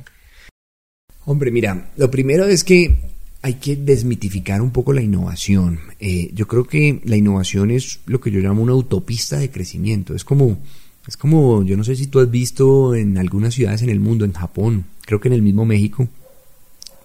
[1.25, 2.99] Hombre, mira, lo primero es que
[3.43, 5.81] hay que desmitificar un poco la innovación.
[6.01, 10.15] Eh, yo creo que la innovación es lo que yo llamo una autopista de crecimiento.
[10.15, 10.59] Es como
[11.07, 14.25] es como, yo no sé si tú has visto en algunas ciudades en el mundo,
[14.25, 16.09] en Japón, creo que en el mismo México,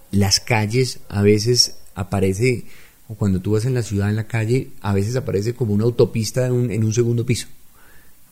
[0.09, 2.65] las calles a veces aparece,
[3.07, 5.83] o cuando tú vas en la ciudad, en la calle, a veces aparece como una
[5.83, 7.47] autopista en un, en un segundo piso.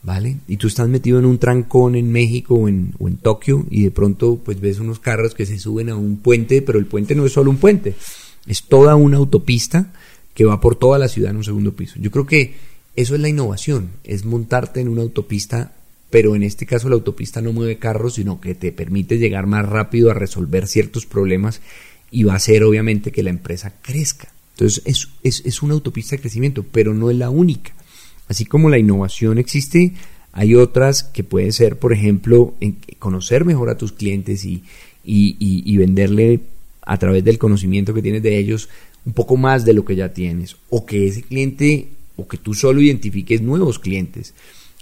[0.01, 0.37] ¿Vale?
[0.47, 4.39] Y tú estás metido en un trancón en México o en, Tokio y de pronto
[4.43, 7.33] pues ves unos carros que se suben a un puente, pero el puente no es
[7.33, 7.95] solo un puente,
[8.47, 9.91] es toda una autopista
[10.33, 11.95] que va por toda la ciudad en un segundo piso.
[11.99, 12.53] Yo creo que
[12.95, 15.73] eso es la innovación, es montarte en una autopista,
[16.09, 19.67] pero en este caso la autopista no mueve carros, sino que te permite llegar más
[19.67, 21.61] rápido a resolver ciertos problemas
[22.11, 24.29] y va a hacer obviamente que la empresa crezca.
[24.53, 24.81] Entonces
[25.23, 27.71] es, es, una autopista de crecimiento, pero no es la única.
[28.29, 29.93] Así como la innovación existe,
[30.31, 32.53] hay otras que pueden ser, por ejemplo,
[32.99, 34.63] conocer mejor a tus clientes y,
[35.03, 36.39] y, y, venderle
[36.83, 38.69] a través del conocimiento que tienes de ellos
[39.05, 40.55] un poco más de lo que ya tienes.
[40.69, 44.33] O que ese cliente o que tú solo identifiques nuevos clientes.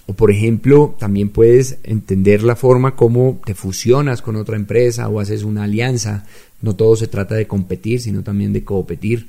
[0.07, 5.19] O por ejemplo, también puedes entender la forma como te fusionas con otra empresa o
[5.19, 6.25] haces una alianza.
[6.61, 9.27] No todo se trata de competir, sino también de competir.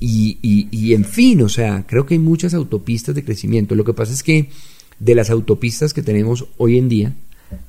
[0.00, 0.38] Y,
[0.70, 3.74] y, en fin, o sea, creo que hay muchas autopistas de crecimiento.
[3.74, 4.50] Lo que pasa es que
[4.98, 7.14] de las autopistas que tenemos hoy en día,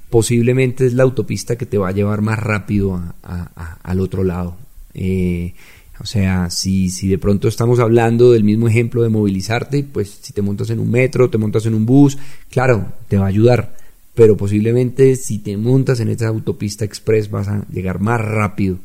[0.10, 4.58] posiblemente es la autopista que te va a llevar más rápido al otro lado.
[4.94, 5.54] Eh,
[6.00, 10.34] o sea, si, si de pronto estamos hablando del mismo ejemplo de movilizarte, pues si
[10.34, 12.18] te montas en un metro, te montas en un bus,
[12.50, 13.78] claro, te va a ayudar.
[14.14, 18.78] Pero posiblemente si te montas en esa autopista express vas a llegar más rápido.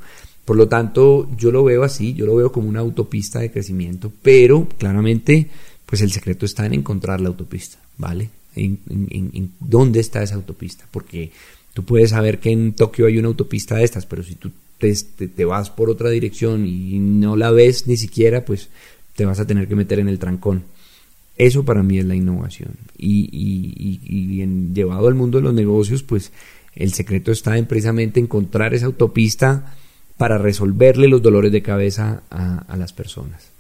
[0.51, 4.13] Por lo tanto, yo lo veo así, yo lo veo como una autopista de crecimiento,
[4.21, 5.47] pero claramente,
[5.87, 8.31] pues el secreto está en encontrar la autopista, ¿vale?
[8.57, 8.81] En,
[9.61, 11.31] dónde está esa autopista, porque
[11.73, 15.45] tú puedes saber que en Tokio hay una autopista de estas, pero si tú te,
[15.45, 18.71] vas por otra dirección y no la ves ni siquiera, pues
[19.15, 20.65] te vas a tener que meter en el trancón.
[21.37, 22.71] Eso para mí es la innovación.
[22.99, 26.33] Y, y, y, en, llevado al mundo de los negocios, pues
[26.75, 29.77] el secreto está en precisamente encontrar esa autopista
[30.21, 33.53] para resolverle los dolores de cabeza a, las personas.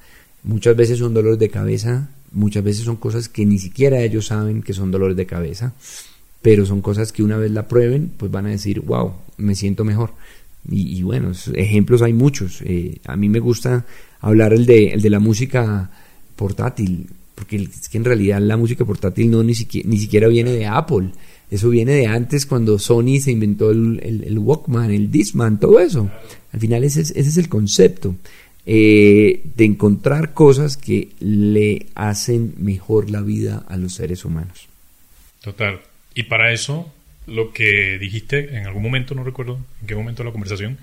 [0.42, 4.60] Muchas veces son dolores de cabeza, muchas veces son cosas que ni siquiera ellos saben
[4.60, 5.72] que son dolores de cabeza,
[6.42, 9.86] pero son cosas que una vez la prueben, pues van a decir, wow, me siento
[9.86, 10.10] mejor.
[10.68, 12.60] Y, bueno, ejemplos hay muchos.
[12.60, 13.86] Eh, a mí me gusta
[14.20, 15.90] hablar el de, el de la música
[16.36, 20.52] portátil, porque es que en realidad la música portátil no ni siquiera, ni siquiera viene
[20.52, 21.08] de Apple.
[21.50, 26.10] Eso viene de antes cuando Sony se inventó el, el Walkman, el Discman, todo eso.
[26.52, 28.14] Al final ese es, ese es el concepto.
[28.66, 34.68] Eh, de encontrar cosas que le hacen mejor la vida a los seres humanos.
[35.40, 35.80] Total.
[36.14, 36.92] Y para eso,
[37.26, 40.78] lo que dijiste en algún momento, no recuerdo en qué momento de la conversación,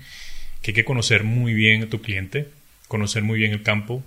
[0.60, 2.48] que hay que conocer muy bien a tu cliente,
[2.88, 4.02] conocer muy bien el campo.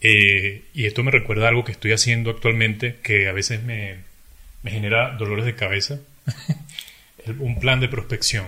[0.00, 3.96] Eh, y esto me recuerda a algo que estoy haciendo actualmente que a veces me,
[4.62, 5.98] me genera dolores de cabeza.
[7.38, 8.46] Un plan de prospección.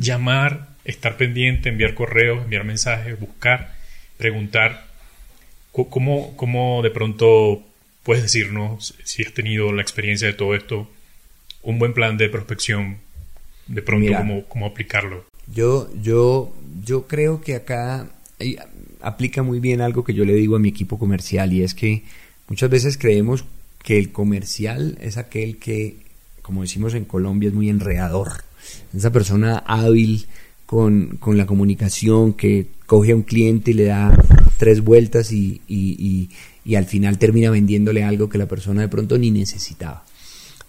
[0.00, 3.74] Llamar estar pendiente, enviar correos, enviar mensajes, buscar,
[4.18, 4.86] preguntar.
[5.70, 7.62] ¿Cómo, cómo de pronto
[8.02, 10.90] puedes decirnos si has tenido la experiencia de todo esto?
[11.62, 12.98] Un buen plan de prospección,
[13.68, 14.12] de pronto,
[14.48, 15.24] cómo, aplicarlo.
[15.46, 18.10] Yo, yo, yo creo que acá
[19.00, 22.02] aplica muy bien algo que yo le digo a mi equipo comercial y es que
[22.48, 23.44] muchas veces creemos
[23.82, 25.96] que el comercial es aquel que,
[26.40, 28.44] como decimos en Colombia, es muy enredador.
[28.96, 30.26] Esa persona hábil
[30.66, 34.16] con, con, la comunicación, que coge a un cliente y le da
[34.58, 36.30] tres vueltas y, y,
[36.64, 40.04] y, al final termina vendiéndole algo que la persona de pronto ni necesitaba.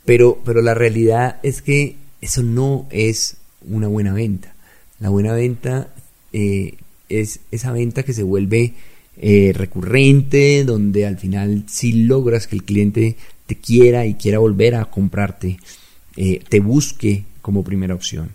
[0.05, 3.37] Pero, pero la realidad es que eso no es
[3.69, 4.55] una buena venta.
[4.99, 5.93] La buena venta
[6.33, 6.75] eh,
[7.09, 8.73] es esa venta que se vuelve
[9.17, 14.75] eh, recurrente, donde al final si logras que el cliente te quiera y quiera volver
[14.75, 15.57] a comprarte,
[16.15, 18.31] eh, te busque como primera opción.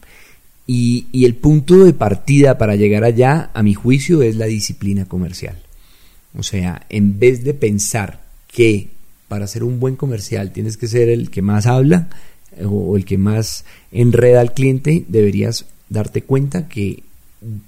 [0.67, 5.59] Y, el punto de partida para llegar allá, a mi juicio, es la disciplina comercial.
[6.37, 8.89] O sea, en vez de pensar que
[9.29, 12.09] para ser un buen comercial tienes que ser el que más habla
[12.57, 17.03] eh, o el que más enreda al cliente, deberías darte cuenta que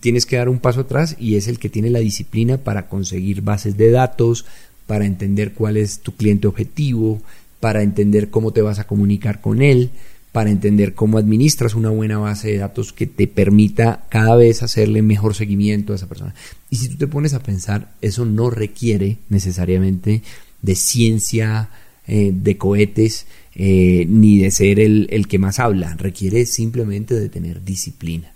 [0.01, 3.43] tienes que dar un paso atrás y es el que tiene la disciplina para conseguir
[3.43, 4.45] bases de datos,
[4.87, 7.21] para entender cuál es tu cliente objetivo,
[7.61, 9.91] para entender cómo te vas a comunicar con él,
[10.33, 15.03] para entender cómo administras una buena base de datos que te permita cada vez hacerle
[15.03, 16.35] mejor seguimiento a esa persona.
[16.71, 20.23] Y si tú te pones a pensar, eso no requiere necesariamente
[20.63, 21.69] de ciencia,
[22.07, 27.29] eh, de cohetes, eh, ni de ser el, el que más habla, requiere simplemente de
[27.29, 28.33] tener disciplina.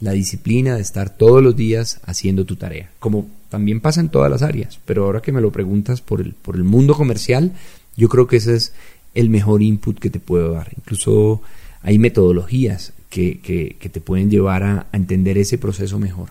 [0.00, 4.30] La disciplina de estar todos los días haciendo tu tarea, como también pasa en todas
[4.30, 7.52] las áreas, pero ahora que me lo preguntas por el, por el mundo comercial,
[7.96, 8.72] yo creo que ese es
[9.14, 10.70] el mejor input que te puedo dar.
[10.76, 11.40] Incluso
[11.82, 16.28] hay metodologías que, que, te pueden llevar a, entender ese proceso mejor.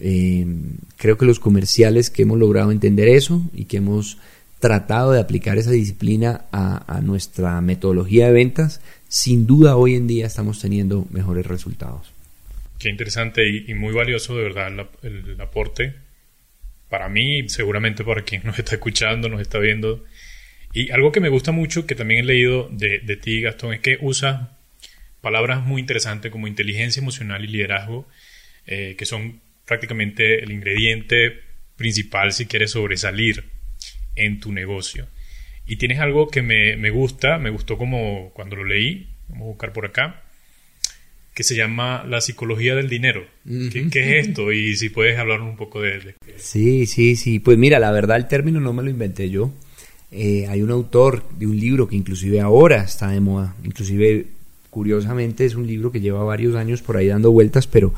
[0.00, 0.46] Eh,
[0.96, 4.18] creo que los comerciales que hemos logrado entender eso y que hemos
[4.60, 10.26] tratado de aplicar esa disciplina a, nuestra metodología de ventas, sin duda hoy en día
[10.26, 12.12] estamos teniendo mejores resultados.
[12.78, 15.94] Qué interesante y, muy valioso de verdad el, el, aporte
[16.88, 20.04] para mí, seguramente para quien nos está escuchando, nos está viendo
[20.76, 23.96] y algo que me gusta mucho, que también he leído de, ti, Gastón, es que
[24.02, 24.58] usa
[25.22, 28.06] palabras muy interesantes como inteligencia emocional y liderazgo,
[28.66, 31.40] eh, que son prácticamente el ingrediente
[31.76, 33.44] principal si quieres sobresalir
[34.16, 35.08] en tu negocio.
[35.66, 39.48] Y tienes algo que me, me, gusta, me gustó como cuando lo leí, vamos a
[39.52, 40.24] buscar por acá,
[41.36, 43.26] que se llama la psicología del dinero.
[43.44, 44.52] ¿Qué, es esto?
[44.52, 46.14] Y si puedes hablar un poco de, de...
[46.38, 47.40] Sí, sí, sí.
[47.40, 49.52] Pues mira, la verdad el término no me lo inventé yo.
[50.10, 54.28] Eh, hay un autor de un libro que inclusive ahora está de moda, inclusive
[54.70, 57.92] curiosamente es un libro que lleva varios años por ahí dando vueltas, pero,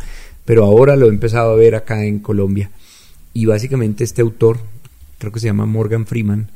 [0.45, 2.73] pero ahora lo he empezado a ver acá en Colombia.
[3.35, 4.59] Y básicamente este autor,
[5.19, 6.51] creo que se llama Morgan Freeman,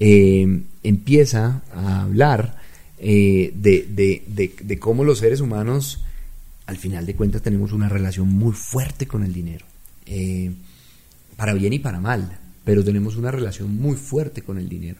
[0.00, 2.56] eh, empieza a hablar
[2.98, 6.04] eh, de, cómo los seres humanos,
[6.66, 9.64] al final de cuentas, tenemos una relación muy fuerte con el dinero.
[10.06, 10.52] Eh,
[11.36, 14.98] para bien y para mal, pero tenemos una relación muy fuerte con el dinero.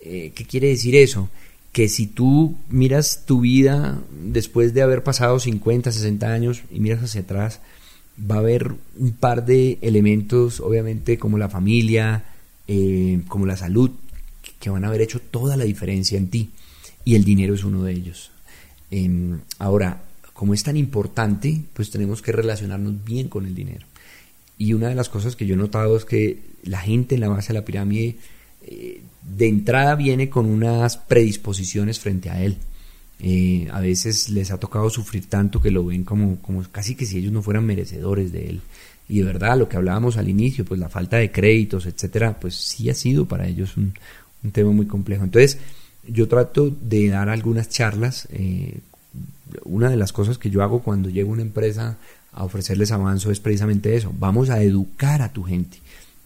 [0.00, 1.28] Eh, ¿Qué quiere decir eso?
[1.72, 7.02] Que si tú miras tu vida después de haber pasado 50, 60 años y miras
[7.02, 7.60] hacia atrás,
[8.18, 12.24] va a haber un par de elementos, obviamente, como la familia,
[13.28, 13.90] como la salud,
[14.60, 16.50] que van a haber hecho toda la diferencia en ti
[17.04, 18.30] y el dinero es uno de ellos.
[18.90, 20.02] Em, ahora,
[20.42, 23.86] como es tan importante, pues tenemos que relacionarnos bien con el dinero.
[24.58, 27.28] Y una de las cosas que yo he notado es que la gente en la
[27.28, 28.16] base de la pirámide
[28.64, 32.56] eh, de entrada viene con unas predisposiciones frente a él.
[33.20, 37.06] Eh, a veces les ha tocado sufrir tanto que lo ven como, como casi que
[37.06, 38.62] si ellos no fueran merecedores de él.
[39.08, 42.56] Y de verdad, lo que hablábamos al inicio, pues la falta de créditos, etcétera, pues
[42.56, 43.94] sí ha sido para ellos un,
[44.42, 45.22] un tema muy complejo.
[45.22, 45.58] Entonces,
[46.08, 48.26] yo trato de dar algunas charlas.
[48.32, 48.80] Eh,
[49.64, 51.98] una de las cosas que yo hago cuando llego a una empresa
[52.32, 54.12] a ofrecerles avanzo es precisamente eso.
[54.18, 55.78] Vamos a educar a tu gente.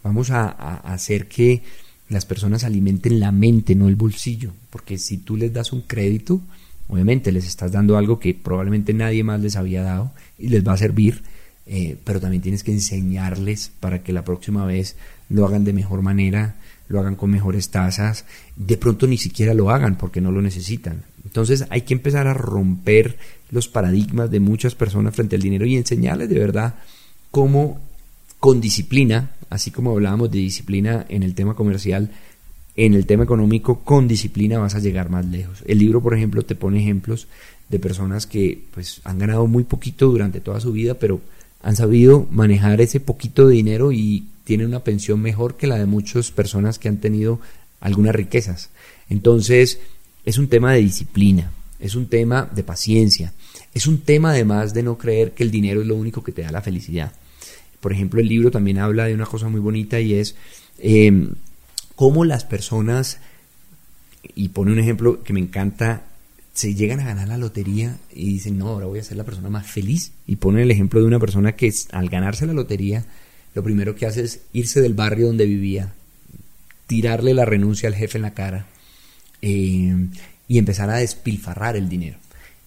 [0.03, 1.63] Vamos a, hacer que
[2.09, 4.53] las personas alimenten la mente, no el bolsillo.
[4.71, 6.41] Porque si tú les das un crédito,
[6.89, 10.75] obviamente les estás dando algo que probablemente nadie más les había dado y les va
[10.75, 11.23] a servir.
[11.67, 14.97] Eh, pero también tienes que enseñarles para que la próxima vez
[15.29, 16.55] lo hagan de mejor manera
[16.89, 18.25] lo hagan con mejores tasas,
[18.55, 21.03] de pronto ni siquiera lo hagan porque no lo necesitan.
[21.37, 23.19] Entonces hay que empezar a romper
[23.51, 26.77] los paradigmas de muchas personas frente al dinero y enseñarles de verdad
[27.31, 27.79] cómo
[28.41, 32.11] con disciplina, así como hablábamos de disciplina en el tema comercial,
[32.75, 35.63] en el tema económico, con disciplina vas a llegar más lejos.
[35.67, 37.29] El libro, por ejemplo, te pone ejemplos
[37.69, 41.21] de personas que pues han ganado muy poquito durante toda su vida, pero
[41.63, 45.85] han sabido manejar ese poquito de dinero y tiene una pensión mejor que la de
[45.85, 47.41] muchas personas que han tenido
[47.83, 48.71] algunas riquezas.
[49.11, 49.81] Entonces,
[50.27, 53.33] es un tema de disciplina, es un tema de paciencia,
[53.73, 56.43] es un tema además de no creer que el dinero es lo único que te
[56.43, 57.13] da la felicidad.
[57.81, 60.35] Por ejemplo, el libro también habla de una cosa muy bonita y es
[60.79, 61.29] eh,
[61.95, 63.19] cómo las personas,
[64.35, 66.03] y pone un ejemplo que me encanta,
[66.53, 69.49] se llegan a ganar la lotería y dicen, no, ahora voy a ser la persona
[69.49, 70.11] más feliz.
[70.27, 73.05] Y pone el ejemplo de una persona que al ganarse la lotería
[73.55, 75.95] lo primero que hace es irse del barrio donde vivía,
[76.87, 78.67] tirarle la renuncia al jefe en la cara
[79.43, 80.09] eh,
[80.49, 82.19] y empezar a despilfarrar el dinero.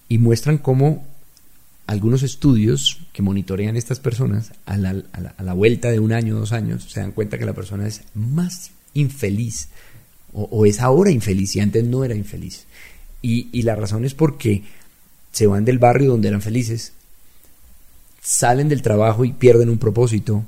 [0.08, 1.06] Y muestran cómo
[1.88, 7.00] algunos estudios que monitorean estas personas a la, vuelta de un año, dos años, se
[7.00, 9.70] dan cuenta que la persona es más infeliz
[10.32, 12.66] o, es ahora infeliz y antes no era infeliz.
[13.24, 14.64] Y, y la razón es porque
[15.32, 16.94] se van del barrio donde eran felices,
[18.22, 20.46] salen del trabajo y pierden un propósito,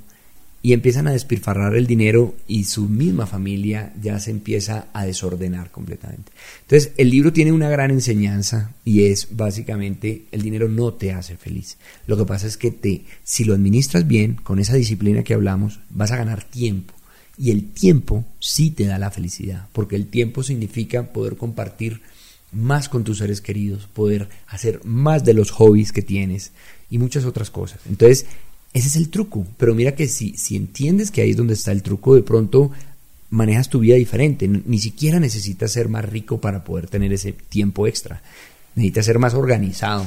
[0.63, 5.71] y empiezan a despilfarrar el dinero y su misma familia ya se empieza a desordenar
[5.71, 6.31] completamente.
[6.61, 11.35] Entonces, el libro tiene una gran enseñanza y es básicamente el dinero no te hace
[11.35, 11.77] feliz.
[12.05, 15.79] Lo que pasa es que te si lo administras bien con esa disciplina que hablamos,
[15.89, 16.93] vas a ganar tiempo.
[17.37, 22.01] Y el tiempo sí te da la felicidad, porque el tiempo significa poder compartir
[22.51, 26.51] más con tus seres queridos, poder hacer más de los hobbies que tienes
[26.89, 27.79] y muchas otras cosas.
[27.89, 28.27] Entonces,
[28.73, 29.45] ese es el truco.
[29.57, 32.71] Pero mira que si, si entiendes que ahí es donde está el truco, de pronto
[33.29, 34.47] manejas tu vida diferente.
[34.47, 38.21] Ni siquiera necesitas ser más rico para poder tener ese tiempo extra.
[38.75, 40.05] Necesitas ser más organizado.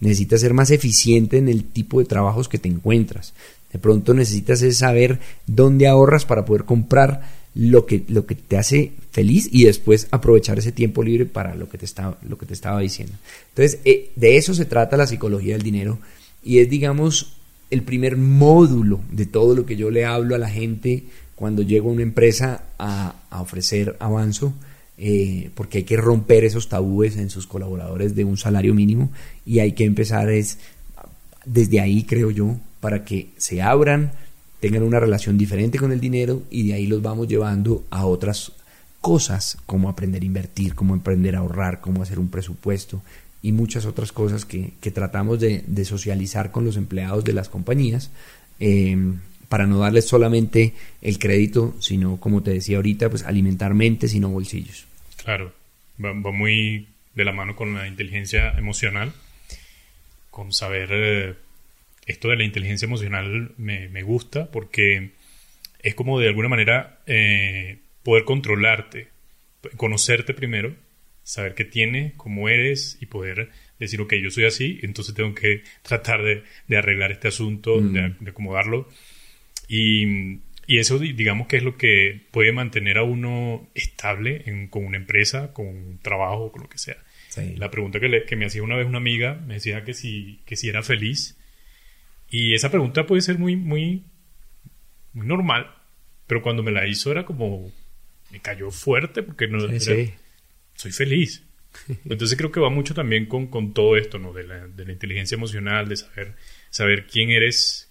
[0.00, 3.32] Necesitas ser más eficiente en el tipo de trabajos que te encuentras.
[3.72, 8.92] De pronto necesitas saber dónde ahorras para poder comprar lo que, lo que te hace
[9.10, 12.52] feliz y después aprovechar ese tiempo libre para lo que te estaba, lo que te
[12.52, 13.14] estaba diciendo.
[13.48, 15.98] Entonces, eh, de eso se trata la psicología del dinero
[16.44, 17.36] y es, digamos,
[17.70, 21.04] el primer módulo de todo lo que yo le hablo a la gente
[21.34, 24.54] cuando llego a una empresa a, ofrecer avanzo,
[24.96, 29.10] eh, porque hay que romper esos tabúes en sus colaboradores de un salario mínimo
[29.44, 30.58] y hay que empezar es
[31.44, 34.12] desde ahí, creo yo, para que se abran,
[34.60, 38.52] tengan una relación diferente con el dinero y de ahí los vamos llevando a otras
[39.02, 43.02] cosas como aprender a invertir, como aprender a ahorrar, como hacer un presupuesto,
[43.42, 48.10] y muchas otras cosas que, tratamos de, socializar con los empleados de las compañías
[48.58, 54.14] em, para no darles solamente el crédito, sino, como te decía ahorita, pues alimentar mentes
[54.14, 54.86] y no bolsillos.
[55.22, 55.52] Claro,
[56.02, 59.12] va, muy de la mano con la inteligencia emocional,
[60.30, 61.34] con saber eh,
[62.06, 65.10] esto de la inteligencia emocional me, me, gusta porque
[65.82, 69.08] es como de alguna manera eh, poder controlarte,
[69.76, 70.74] conocerte primero
[71.26, 73.50] saber qué tienes, cómo eres y poder
[73.80, 76.44] decir, ok, yo soy así, entonces tengo que tratar de,
[76.76, 78.88] arreglar este asunto, de, acomodarlo.
[79.68, 85.52] Y, eso, digamos que es lo que puede mantener a uno estable con una empresa,
[85.52, 86.96] con un trabajo, con lo que sea.
[87.56, 90.54] La pregunta que, que, me hacía una vez una amiga, me decía que si, que
[90.54, 91.36] si era feliz.
[92.30, 94.04] Y esa pregunta puede ser muy, muy,
[95.12, 95.74] muy normal,
[96.28, 97.72] pero cuando me la hizo era como,
[98.30, 99.58] me cayó fuerte porque no
[100.76, 101.42] soy feliz.
[102.08, 104.32] Entonces creo que va mucho también con, con todo esto, ¿no?
[104.32, 106.34] De la, de la, inteligencia emocional, de saber,
[106.70, 107.90] saber quién eres,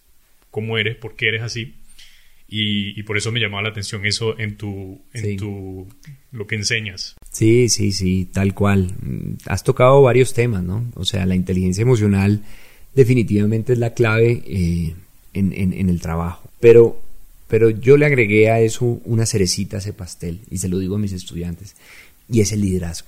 [0.49, 1.75] cómo eres, por qué eres así.
[2.47, 5.87] Y, y por eso me llamaba la atención eso en tu, en tu,
[6.31, 7.15] lo que enseñas.
[7.31, 8.93] Sí, sí, sí, tal cual.
[9.45, 10.91] Has tocado varios temas, ¿no?
[10.95, 12.43] O sea, la inteligencia emocional
[12.93, 14.95] definitivamente es la clave eh,
[15.33, 16.49] en, en, en el trabajo.
[16.59, 17.01] Pero
[17.47, 20.95] pero yo le agregué a eso una cerecita a ese pastel, y se lo digo
[20.95, 21.75] a mis estudiantes,
[22.29, 23.07] y es el liderazgo.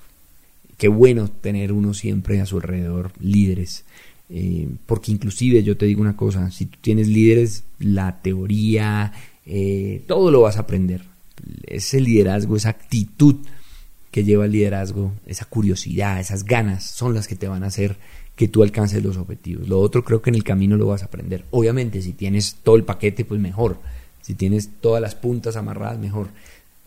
[0.78, 3.84] Qué bueno tener uno siempre a su alrededor líderes,
[4.30, 9.12] eh, porque inclusive yo te digo una cosa, si tú tienes líderes, la teoría,
[9.46, 11.04] eh, todo lo vas a aprender.
[11.66, 13.38] Ese liderazgo, esa actitud
[14.12, 17.98] que lleva el liderazgo, esa curiosidad, esas ganas, son las que te van a hacer
[18.36, 19.68] que tú alcances los objetivos.
[19.68, 21.46] Lo otro creo que en el camino lo vas a aprender.
[21.50, 23.80] Obviamente, si tienes todo el paquete, pues mejor
[24.28, 26.28] si tienes todas las puntas amarradas, mejor.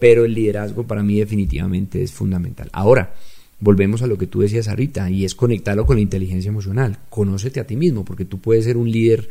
[0.01, 2.69] Pero el liderazgo para mí definitivamente es fundamental.
[2.73, 3.15] Ahora,
[3.61, 6.99] volvemos a lo que tú decías ahorita, y es conectarlo con la inteligencia emocional.
[7.09, 9.29] Conócete a ti mismo, porque tú puedes ser un líder,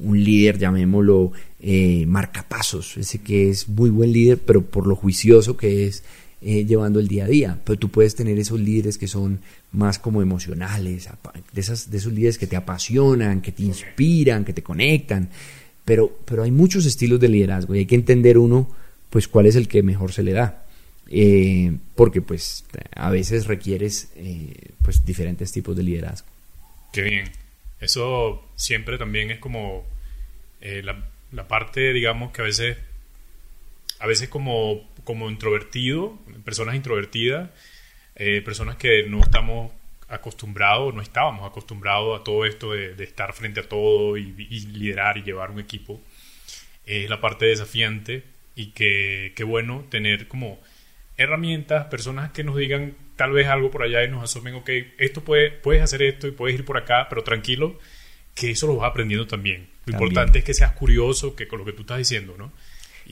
[0.00, 5.56] un líder, llamémoslo, eh, marcapasos, ese que es muy buen líder, pero por lo juicioso
[5.56, 6.02] que es
[6.42, 7.60] eh, llevando el día a día.
[7.64, 9.40] Pero tú puedes tener esos líderes que son
[9.72, 11.08] más como emocionales,
[11.52, 15.28] de, esas, de esos líderes que te apasionan, que te inspiran, que te conectan.
[15.84, 18.68] Pero, pero hay muchos estilos de liderazgo y hay que entender uno,
[19.10, 20.64] pues cuál es el que mejor se le da.
[21.12, 26.28] Eh, porque pues a veces requieres eh, pues diferentes tipos de liderazgo.
[26.92, 27.32] Qué bien.
[27.80, 29.84] Eso siempre también es como
[30.60, 32.76] eh, la, parte, digamos, que a veces,
[33.98, 37.50] a veces como, como introvertido, personas introvertidas,
[38.44, 39.72] personas que no estamos
[40.08, 45.22] acostumbrado, no estábamos acostumbrados a todo esto de, estar frente a todo y, liderar y
[45.22, 46.00] llevar un equipo.
[46.84, 48.24] Es la parte desafiante
[48.54, 50.60] y que, qué bueno tener como
[51.16, 55.22] herramientas, personas que nos digan tal vez algo por allá y nos asumen, ok, esto
[55.22, 57.78] puede, puedes hacer esto y puedes ir por acá, pero tranquilo,
[58.34, 59.68] que eso lo vas aprendiendo también.
[59.84, 62.52] Lo importante es que seas curioso que con lo que tú estás diciendo, ¿no?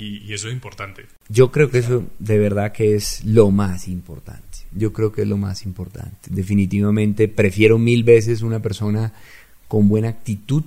[0.01, 1.07] y eso es importante.
[1.28, 5.28] Yo creo que eso de verdad que es lo más importante yo creo que es
[5.28, 6.30] lo más importante.
[6.30, 9.12] Definitivamente prefiero mil veces una persona
[9.66, 10.64] con buena actitud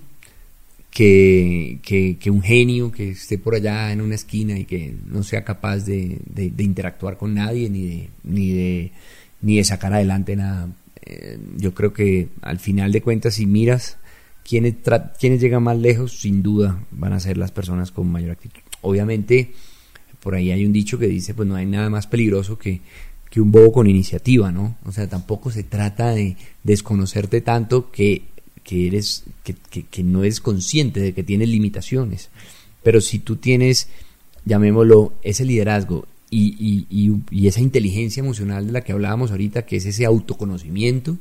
[0.91, 5.79] que, un genio que esté por allá en una esquina y que no sea capaz
[5.85, 6.19] de,
[6.57, 8.91] interactuar con nadie ni de, ni de,
[9.41, 10.69] ni de sacar adelante nada.
[11.03, 13.97] Eh, yo creo que al final de cuentas, si miras
[14.47, 14.75] quiénes,
[15.19, 18.61] quiénes llegan más lejos, sin duda van a ser las personas con mayor actitud.
[18.81, 19.53] Obviamente,
[20.21, 22.81] por ahí hay un dicho que dice, pues no hay nada más peligroso que
[23.31, 24.75] que un bobo con iniciativa, ¿no?
[24.85, 28.23] O sea, tampoco se trata de desconocerte tanto que,
[28.64, 32.30] que eres, que, que, no eres consciente de que tienes limitaciones.
[32.84, 33.88] Pero si tú tienes,
[34.45, 36.55] llamémoslo, ese liderazgo y,
[36.89, 41.18] y, y, esa inteligencia emocional de la que hablábamos ahorita, que es ese autoconocimiento,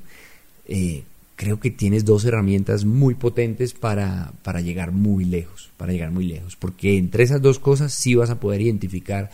[0.67, 1.03] eh,
[1.37, 6.27] creo que tienes dos herramientas muy potentes para, para llegar muy lejos, para llegar muy
[6.27, 9.31] lejos, porque entre esas dos cosas sí vas a poder identificar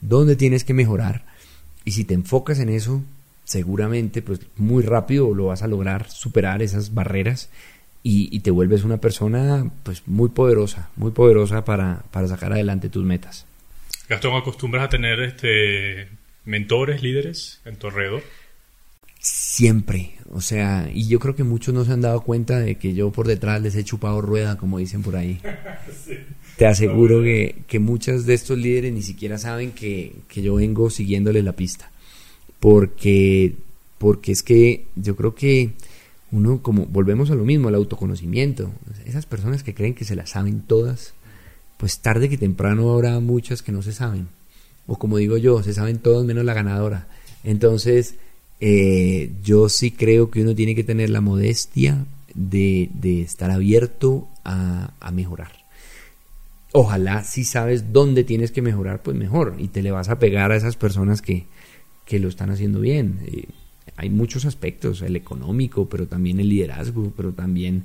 [0.00, 1.24] dónde tienes que mejorar
[1.84, 3.02] y si te enfocas en eso,
[3.50, 7.50] seguramente pues muy rápido lo vas a lograr superar esas barreras
[8.02, 13.04] y, te vuelves una persona pues muy poderosa, muy poderosa para, para sacar adelante tus
[13.04, 13.46] metas.
[14.08, 16.08] Gastón, ¿acostumbras a tener este
[16.44, 18.22] mentores, líderes en tu alrededor?
[19.18, 22.94] Siempre, o sea, y yo creo que muchos no se han dado cuenta de que
[22.94, 25.40] yo por detrás les he chupado rueda, como dicen por ahí.
[26.56, 30.88] Te aseguro que, que muchos de estos líderes ni siquiera saben que, que yo vengo
[30.88, 31.90] siguiéndole la pista.
[32.60, 33.56] Porque,
[33.98, 35.72] porque es que yo creo que
[36.32, 38.70] uno, como volvemos a lo mismo, al autoconocimiento.
[39.04, 41.14] Esas personas que creen que se las saben todas,
[41.76, 44.28] pues tarde que temprano habrá muchas que no se saben.
[44.86, 47.08] O como digo yo, se saben todas menos la ganadora.
[47.42, 48.16] Entonces,
[48.60, 52.04] eh, yo sí creo que uno tiene que tener la modestia
[52.34, 52.90] de,
[53.22, 55.52] estar abierto a, mejorar.
[56.72, 59.56] Ojalá si sabes dónde tienes que mejorar, pues mejor.
[59.58, 61.46] Y te le vas a pegar a esas personas que,
[62.18, 63.20] lo están haciendo bien.
[63.26, 63.44] Eh,
[63.96, 67.84] hay muchos aspectos, el económico, pero también el liderazgo, pero también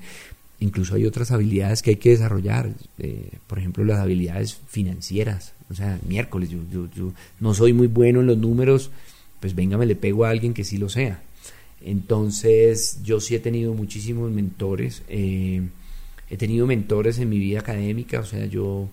[0.59, 2.71] incluso hay otras habilidades que hay que desarrollar.
[2.99, 5.53] Eh, por ejemplo, las habilidades financieras.
[5.69, 8.91] O sea, miércoles, yo, yo, yo no soy muy bueno en los números,
[9.39, 11.21] pues venga, me le pego a alguien que sí lo sea.
[11.81, 15.03] Entonces, yo sí he tenido muchísimos mentores.
[15.07, 15.61] Eh,
[16.29, 18.89] he tenido mentores en mi vida académica, o sea, yo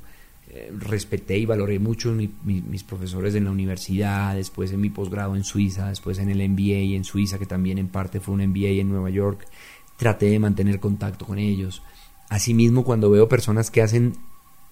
[0.55, 5.45] eh, respeté y valoré mucho mis profesores en la universidad, después en mi posgrado en
[5.45, 8.91] Suiza, después en el MBA en Suiza, que también en parte fue un MBA en
[8.91, 9.47] Nueva York.
[9.97, 11.83] Traté de mantener contacto con ellos.
[12.29, 14.15] Asimismo, cuando veo personas que hacen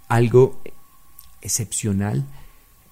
[0.06, 0.60] algo
[1.40, 2.26] excepcional,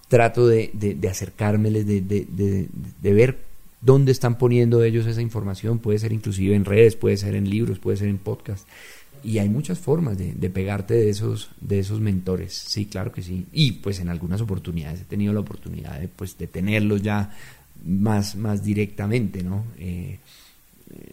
[0.08, 3.44] trato de, de, acercármeles, de, de, ver
[3.82, 5.78] dónde están poniendo ellos esa información.
[5.78, 8.66] Puede ser inclusive en redes, puede ser en libros, puede ser en podcast.
[9.22, 12.54] Y hay muchas formas de, pegarte de esos, de esos mentores.
[12.54, 13.46] Sí, claro que sí.
[13.52, 17.30] Y pues en algunas oportunidades he tenido la oportunidad de, pues, de tenerlos ya
[17.84, 19.64] más, más directamente, ¿no?
[19.78, 20.18] Eh,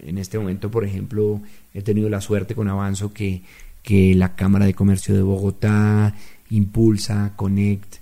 [0.05, 1.41] en este momento, por ejemplo,
[1.73, 3.41] he tenido la suerte con Avanzo que,
[3.83, 6.15] que la Cámara de Comercio de Bogotá,
[6.49, 7.97] Impulsa, Connect,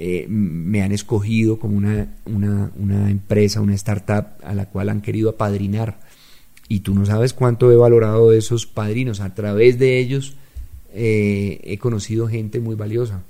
[0.00, 5.30] eh, me han escogido como una, una, empresa, una startup a la cual han querido
[5.30, 5.98] apadrinar.
[6.68, 9.20] Y tú no sabes cuánto he valorado de esos padrinos.
[9.20, 10.34] A través de ellos
[10.92, 13.22] eh, he conocido gente muy valiosa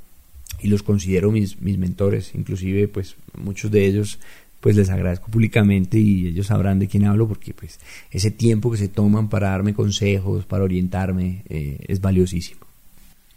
[0.60, 2.34] y los considero mis, mis mentores.
[2.34, 4.18] Inclusive, pues muchos de ellos
[4.60, 7.78] pues les agradezco públicamente y ellos sabrán de quién hablo porque pues
[8.10, 12.66] ese tiempo que se toman para darme consejos, para orientarme, eh, es valiosísimo.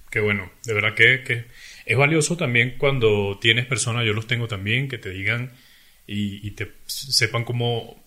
[0.10, 1.46] Qué bueno, de verdad que, que
[1.86, 5.52] es valioso también cuando tienes personas, yo los tengo también, que te digan
[6.08, 8.01] y, te sepan cómo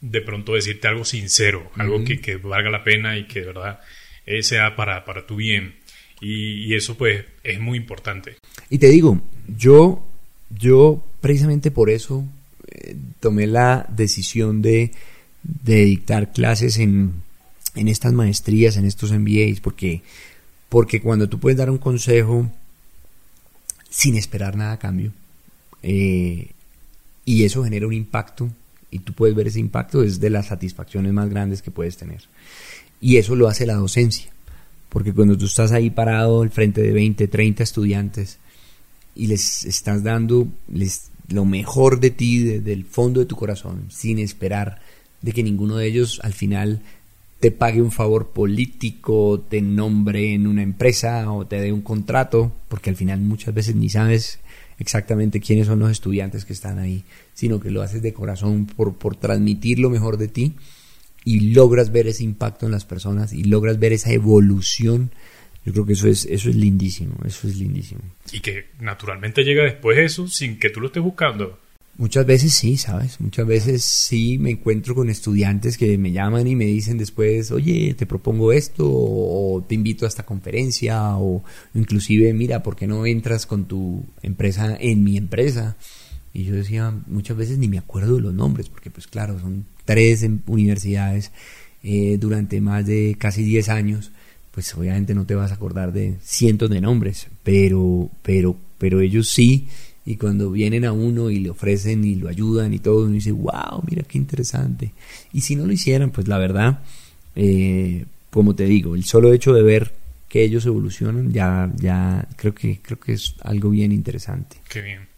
[0.00, 3.80] de pronto decirte algo sincero, algo que, valga la pena y que de verdad
[4.26, 5.76] eh, sea para, para tu bien.
[6.20, 8.36] Y, eso pues es muy importante.
[8.70, 10.04] Y te digo, yo,
[10.50, 12.24] yo precisamente por eso
[12.70, 14.92] eh, tomé la decisión de,
[15.42, 17.14] de dictar clases en,
[17.74, 20.02] en estas maestrías, en estos MBAs, porque,
[20.68, 22.50] porque cuando tú puedes dar un consejo
[23.88, 25.12] sin esperar nada a cambio.
[25.82, 26.50] Eh,
[27.24, 28.50] y eso genera un impacto
[28.90, 32.22] y tú puedes ver ese impacto es de las satisfacciones más grandes que puedes tener.
[33.00, 34.30] Y eso lo hace la docencia,
[34.88, 38.38] porque cuando tú estás ahí parado al frente de 20, 30 estudiantes
[39.14, 43.86] y les estás dando les, lo mejor de ti desde el fondo de tu corazón,
[43.90, 44.80] sin esperar
[45.22, 46.80] de que ninguno de ellos al final
[47.40, 52.52] te pague un favor político, te nombre en una empresa o te dé un contrato,
[52.68, 54.40] porque al final muchas veces ni sabes
[54.78, 57.04] exactamente quiénes son los estudiantes que están ahí,
[57.34, 60.54] sino que lo haces de corazón por, por transmitir lo mejor de ti
[61.24, 65.10] y logras ver ese impacto en las personas y logras ver esa evolución.
[65.64, 68.00] Yo creo que eso es, eso es lindísimo, eso es lindísimo.
[68.32, 71.58] Y que naturalmente llega después eso sin que tú lo estés buscando.
[71.98, 73.20] Muchas veces sí, ¿sabes?
[73.20, 77.92] Muchas veces sí me encuentro con estudiantes que me llaman y me dicen después, oye,
[77.94, 81.42] te propongo esto, o te invito a esta conferencia, o
[81.74, 85.76] inclusive, mira, ¿por qué no entras con tu empresa en mi empresa?
[86.32, 89.66] Y yo decía, muchas veces ni me acuerdo de los nombres, porque pues claro, son
[89.84, 91.32] tres universidades
[91.82, 94.12] eh, durante más de casi 10 años,
[94.52, 99.28] pues obviamente no te vas a acordar de cientos de nombres, pero, pero, pero ellos
[99.28, 99.66] sí
[100.08, 103.30] y cuando vienen a uno y le ofrecen y lo ayudan y todo, uno dice,
[103.30, 104.94] wow, mira qué interesante.
[105.34, 106.82] Y si no lo hicieran, pues la verdad,
[107.36, 109.92] eh, como te digo, el solo hecho de ver
[110.30, 114.56] que ellos evolucionan, ya, ya creo que, creo que es algo bien interesante.
[114.70, 115.08] Qué bien.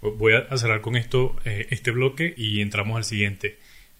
[0.00, 3.58] Voy a cerrar con esto, eh, este bloque y entramos al siguiente.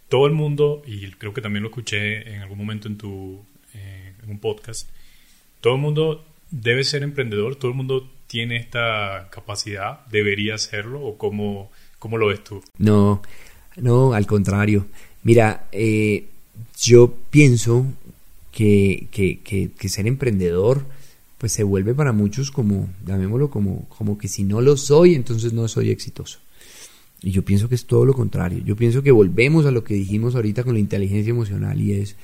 [0.08, 4.14] Todo el mundo, y creo que también lo escuché en algún momento en tu eh,
[4.22, 4.88] en un podcast,
[5.60, 10.06] todo el mundo debe ser emprendedor, todo el mundo tiene esta capacidad?
[10.06, 12.62] ¿Debería hacerlo o cómo, cómo lo ves tú?
[12.78, 13.20] No,
[13.76, 14.86] no, al contrario.
[15.22, 16.28] Mira, eh,
[16.80, 17.84] yo pienso
[18.50, 20.86] que, que, ser emprendedor
[21.36, 25.52] pues se vuelve para muchos como, llamémoslo como, como que si no lo soy, entonces
[25.52, 26.38] no soy exitoso.
[27.22, 28.62] Y yo pienso que es todo lo contrario.
[28.64, 32.16] Yo pienso que volvemos a lo que dijimos ahorita con la inteligencia emocional y es,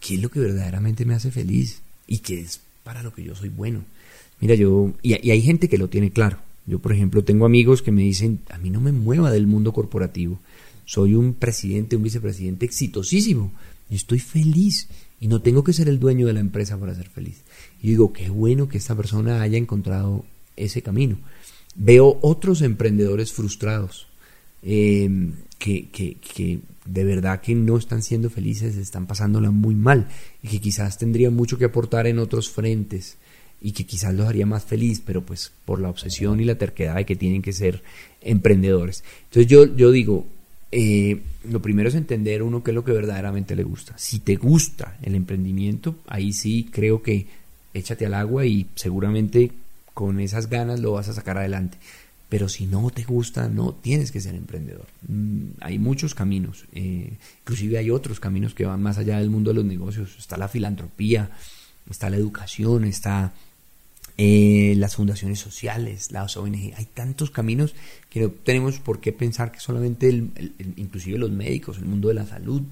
[0.00, 1.80] ¿qué es lo que verdaderamente me hace feliz?
[2.06, 3.86] Y qué es para lo que yo soy bueno.
[4.44, 6.36] Mira, yo, y, hay gente que lo tiene claro.
[6.66, 9.72] Yo, por ejemplo, tengo amigos que me dicen, a mí no me mueva del mundo
[9.72, 10.38] corporativo.
[10.84, 13.52] Soy un presidente, un vicepresidente exitosísimo.
[13.88, 14.88] Y estoy feliz.
[15.18, 17.40] Y no tengo que ser el dueño de la empresa para ser feliz.
[17.80, 20.26] Y digo, qué bueno que esta persona haya encontrado
[20.56, 21.16] ese camino.
[21.74, 24.08] Veo otros emprendedores frustrados
[24.62, 25.08] eh,
[25.58, 30.08] que, que, que, de verdad que no están siendo felices, están pasándola muy mal
[30.42, 33.16] y que quizás tendrían mucho que aportar en otros frentes
[33.60, 36.96] y que quizás los haría más feliz, pero pues por la obsesión y la terquedad
[36.96, 37.82] de que tienen que ser
[38.20, 39.04] emprendedores.
[39.24, 40.26] Entonces yo, yo digo,
[40.70, 43.96] eh, lo primero es entender uno qué es lo que verdaderamente le gusta.
[43.96, 47.26] Si te gusta el emprendimiento, ahí sí creo que
[47.74, 49.52] échate al agua y seguramente
[49.92, 51.78] con esas ganas lo vas a sacar adelante.
[52.28, 54.86] Pero si no te gusta, no tienes que ser emprendedor.
[55.06, 59.50] Mm, hay muchos caminos, eh, inclusive hay otros caminos que van más allá del mundo
[59.50, 60.16] de los negocios.
[60.18, 61.30] Está la filantropía,
[61.90, 63.32] está la educación, está
[64.16, 66.72] eh, las fundaciones sociales, las ONG.
[66.76, 67.74] Hay tantos caminos
[68.10, 72.14] que no tenemos por qué pensar que solamente, el, inclusive los médicos, el mundo de
[72.14, 72.62] la salud,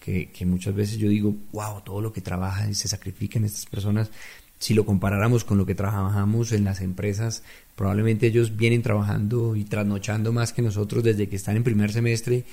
[0.00, 3.66] que, que, muchas veces yo digo, wow, todo lo que trabajan y se sacrifican estas
[3.66, 4.10] personas,
[4.58, 7.42] si lo comparáramos con lo que trabajamos en las empresas,
[7.74, 12.44] probablemente ellos vienen trabajando y trasnochando más que nosotros desde que están en primer semestre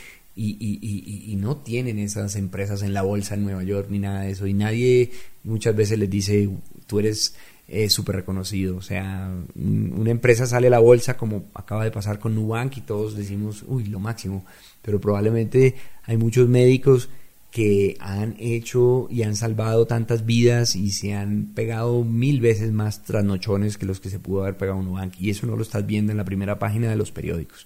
[0.41, 4.31] y, y, no tienen esas empresas en la bolsa en Nueva York ni nada de
[4.31, 4.47] eso.
[4.47, 5.11] Y nadie
[5.43, 6.49] muchas veces les dice,
[6.87, 7.35] tú eres
[7.67, 8.77] eh, súper reconocido.
[8.77, 12.81] O sea, una empresa sale a la bolsa como acaba de pasar con Nubank y
[12.81, 14.45] todos decimos, uy, lo máximo.
[14.81, 17.09] Pero probablemente hay muchos médicos
[17.51, 23.03] que han hecho y han salvado tantas vidas y se han pegado mil veces más
[23.03, 25.19] trasnochones que los que se pudo haber pegado Nubank.
[25.19, 27.65] Y eso no lo estás viendo en la primera página de los periódicos.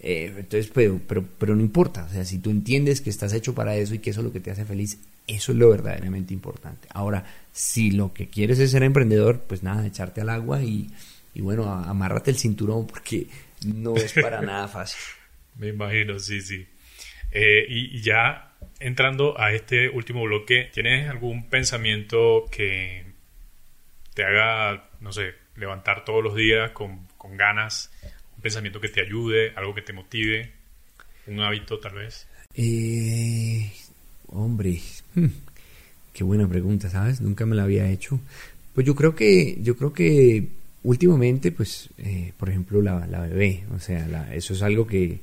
[0.00, 3.54] Eh, entonces, pero, pero, pero no importa, o sea, si tú entiendes que estás hecho
[3.54, 6.32] para eso y que eso es lo que te hace feliz, eso es lo verdaderamente
[6.32, 6.88] importante.
[6.92, 10.88] Ahora, si lo que quieres es ser emprendedor, pues nada, echarte al agua y,
[11.34, 13.26] y bueno, amárrate el cinturón porque
[13.66, 15.00] no es para nada fácil.
[15.56, 16.66] Me imagino, sí, sí.
[17.30, 23.04] Eh, y, ya entrando a este último bloque, ¿tienes algún pensamiento que
[24.14, 27.90] te haga, no sé, levantar todos los días con, con ganas
[28.38, 30.52] un pensamiento que te ayude, algo que te motive,
[31.26, 32.28] un hábito tal vez?
[32.54, 33.68] Eh,
[34.28, 34.80] hombre,
[35.16, 35.26] hmm,
[36.12, 37.20] qué buena pregunta, ¿sabes?
[37.20, 38.20] Nunca me la había hecho.
[38.74, 40.46] Pues yo creo que, yo creo que
[40.84, 45.18] últimamente, pues, eh, por ejemplo, la, la, bebé, o sea, eso es algo que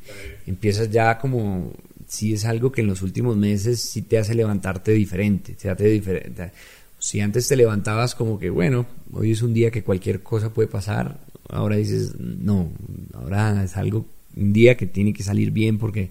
[0.45, 1.71] empiezas ya como,
[2.07, 5.87] si es algo que en los últimos meses sí te hace levantarte diferente, te hace
[5.87, 6.51] diferente.
[6.99, 10.67] Si antes te levantabas como que, bueno, hoy es un día que cualquier cosa puede
[10.67, 11.17] pasar,
[11.49, 12.69] ahora dices, no,
[13.13, 16.09] ahora es algo, un día que tiene que salir bien porque,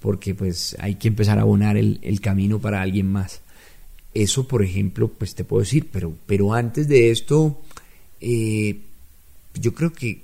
[0.00, 3.40] porque pues hay que empezar a abonar el, camino para alguien más.
[4.14, 7.60] Eso, por ejemplo, pues te puedo decir, pero, pero antes de esto,
[8.20, 8.78] eh,
[9.60, 10.22] yo creo que,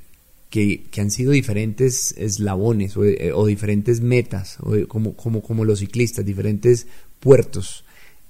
[0.48, 4.58] que, han sido diferentes eslabones o, eh, diferentes metas,
[4.88, 6.86] como, como, como los ciclistas, diferentes
[7.20, 7.84] puertos.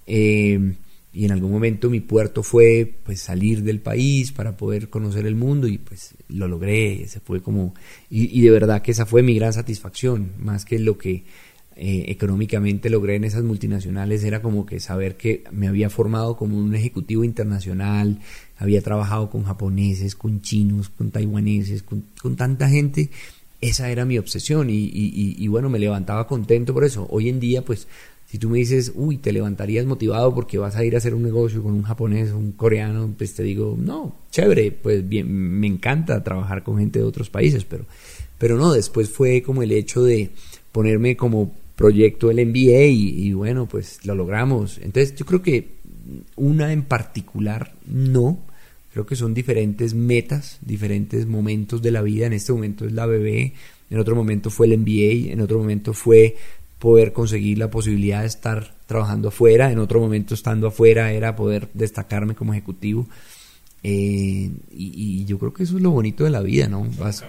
[0.07, 0.75] Eh,
[1.15, 5.35] y en algún momento mi puerto fue pues salir del país para poder conocer el
[5.35, 7.75] mundo y pues lo logré, se fue como
[8.09, 11.25] y, de verdad que esa fue mi gran satisfacción, más que lo que
[11.77, 16.59] eh, económicamente logré en esas multinacionales era como que saber que me había formado como
[16.59, 18.21] un ejecutivo internacional,
[18.57, 22.05] había trabajado con japoneses, con chinos, con taiwaneses, con,
[22.37, 23.11] tanta gente,
[23.61, 27.07] esa era mi obsesión y, y bueno, me levantaba contento por eso.
[27.11, 27.87] Hoy en día pues
[28.33, 31.23] si tú me dices, uy, te levantarías motivado porque vas a ir a hacer un
[31.23, 35.67] negocio con un japonés o un coreano, pues te digo, no, chévere, pues bien, me
[35.67, 37.85] encanta trabajar con gente de otros países, pero,
[38.39, 40.31] pero no, después fue como el hecho de
[40.73, 44.79] ponerme como proyecto el MBA y, y bueno, pues lo logramos.
[44.79, 45.69] Entonces yo creo que
[46.35, 48.39] una en particular no,
[48.95, 52.29] creo que son diferentes metas, diferentes momentos de la vida.
[52.29, 53.53] En este momento es la bebé,
[53.91, 56.35] en otro momento fue el MBA, en otro momento fue
[56.83, 61.69] poder conseguir la posibilidad de estar trabajando afuera, en otro momento estando afuera era poder
[61.75, 63.07] destacarme como ejecutivo.
[63.85, 66.85] Eh, y, yo creo que eso es lo bonito de la vida, ¿no?
[66.99, 67.25] Vas,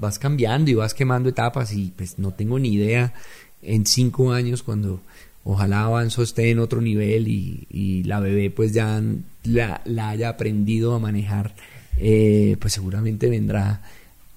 [0.00, 3.14] vas, cambiando y vas quemando etapas y pues no tengo ni idea
[3.62, 5.00] en cinco años cuando
[5.44, 9.00] ojalá Avanzo esté en otro nivel y, la bebé pues ya
[9.44, 11.54] la, haya aprendido a manejar,
[11.98, 13.80] eh, pues seguramente vendrá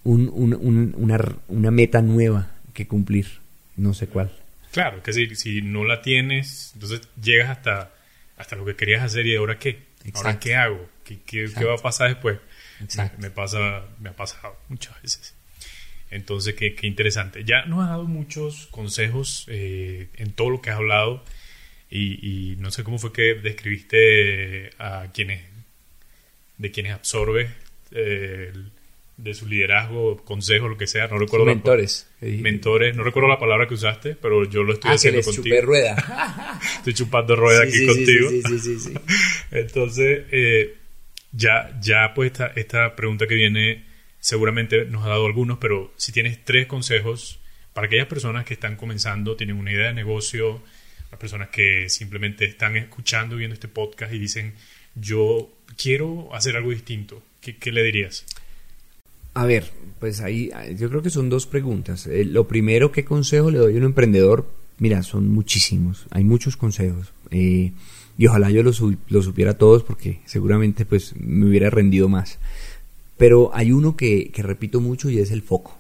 [0.04, 3.43] un, una, una meta nueva que cumplir
[3.78, 4.32] no sé cuál.
[4.71, 7.93] Claro, que si, si no la tienes, entonces llegas hasta,
[8.38, 11.78] hasta lo que querías hacer y ahora qué, ahora qué hago, qué, qué, va a
[11.78, 12.39] pasar después.
[13.17, 15.34] Me, pasa, me ha pasado muchas veces.
[16.11, 17.43] Entonces, qué, qué interesante.
[17.45, 21.23] Ya nos has dado muchos consejos eh, en todo lo que has hablado
[21.89, 25.41] y, y, no sé cómo fue que describiste a quienes,
[26.57, 27.49] de quienes absorbes
[27.91, 28.51] eh,
[29.18, 31.45] de su liderazgo, consejo, lo que sea, no recuerdo.
[31.45, 32.09] Mentores.
[32.22, 35.61] mentores, no recuerdo la palabra que usaste, pero yo lo estoy ah, haciendo que contigo.
[35.61, 36.59] rueda.
[36.78, 38.30] estoy chupando rueda aquí contigo.
[38.30, 38.93] Sí, sí, sí,
[39.51, 40.76] Entonces, eh,
[41.32, 43.86] ya, ya pues esta, esta pregunta que viene
[44.20, 47.39] seguramente nos ha dado algunos, pero si tienes tres consejos
[47.74, 50.61] para aquellas personas que están comenzando, tienen una idea de negocio,
[51.11, 54.55] las personas que simplemente están escuchando, viendo este podcast y dicen,
[54.95, 58.26] yo quiero hacer algo distinto, ¿qué, qué le dirías?
[59.36, 59.70] A ver,
[60.00, 62.08] pues ahí yo creo que son dos preguntas.
[62.08, 64.48] Eh, lo primero, ¿qué consejo le doy a un emprendedor?
[64.80, 67.12] Mira, son muchísimos, hay muchos consejos.
[67.32, 67.74] Eh,
[68.18, 72.40] y ojalá yo los, supiera todos porque seguramente pues me hubiera rendido más.
[73.18, 75.78] Pero hay uno que, repito mucho y es el foco.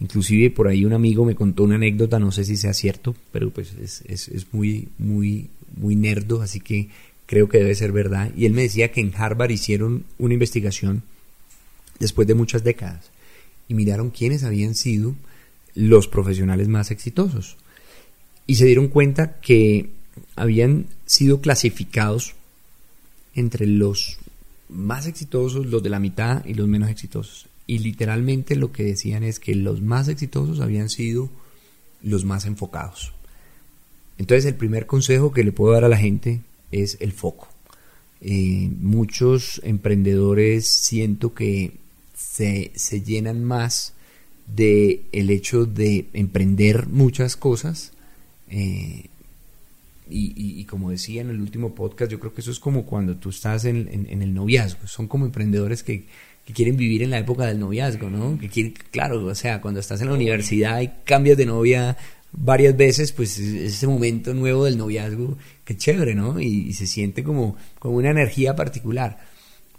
[0.00, 3.50] Inclusive por ahí un amigo me contó una anécdota, no sé si sea cierto, pero
[3.50, 6.88] pues es, es, es muy, muy, muy nerdo, así que
[7.26, 8.32] creo que debe ser verdad.
[8.36, 11.04] Y él me decía que en Harvard hicieron una investigación
[11.98, 13.10] después de muchas décadas
[13.68, 15.14] y miraron quiénes habían sido
[15.74, 17.56] los profesionales más exitosos.
[18.46, 19.90] Y se dieron cuenta que
[20.36, 22.34] habían sido clasificados
[23.34, 24.18] entre los
[24.68, 27.48] más exitosos, los de la mitad y los menos exitosos.
[27.66, 31.28] Y literalmente lo que decían es que los más exitosos habían sido
[32.02, 33.12] los más enfocados.
[34.18, 36.40] Entonces el primer consejo que le puedo dar a la gente
[36.72, 37.48] es el foco.
[38.20, 41.74] Eh, muchos emprendedores siento que
[42.36, 43.94] se, llenan más
[44.46, 47.92] de el hecho de emprender muchas cosas
[48.50, 49.06] eh,
[50.08, 53.30] y, como decía en el último podcast, yo creo que eso es como cuando tú
[53.30, 54.86] estás en, el noviazgo.
[54.86, 56.04] Son como emprendedores que,
[56.54, 58.38] quieren vivir en la época del noviazgo, ¿no?
[58.38, 61.96] Que quieren, claro, o sea, cuando estás en la universidad y cambias de novia
[62.30, 66.38] varias veces, pues es ese momento nuevo del noviazgo, que chévere, ¿no?
[66.38, 69.18] Y, se siente como, como una energía particular.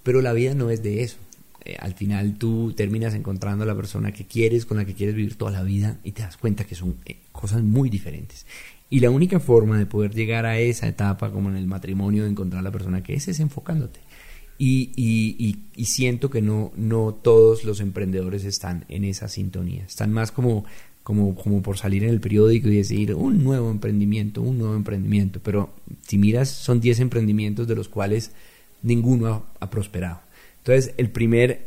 [0.03, 1.17] Pero la vida no es de eso.
[1.65, 5.15] Eh, al final tú terminas encontrando a la persona que quieres, con la que quieres
[5.15, 8.45] vivir toda la vida y te das cuenta que son eh, cosas muy diferentes.
[8.89, 12.29] Y la única forma de poder llegar a esa etapa, como en el matrimonio, de
[12.29, 13.99] encontrar a la persona que es, es enfocándote.
[14.59, 19.83] Y, siento que no, no todos los emprendedores están en esa sintonía.
[19.83, 20.65] Están más como,
[21.03, 25.39] como, como por salir en el periódico y decir un nuevo emprendimiento, un nuevo emprendimiento.
[25.43, 28.31] Pero si miras, son 10 emprendimientos de los cuales
[28.83, 30.21] ninguno ha, prosperado.
[30.67, 31.61] Entonces, el primer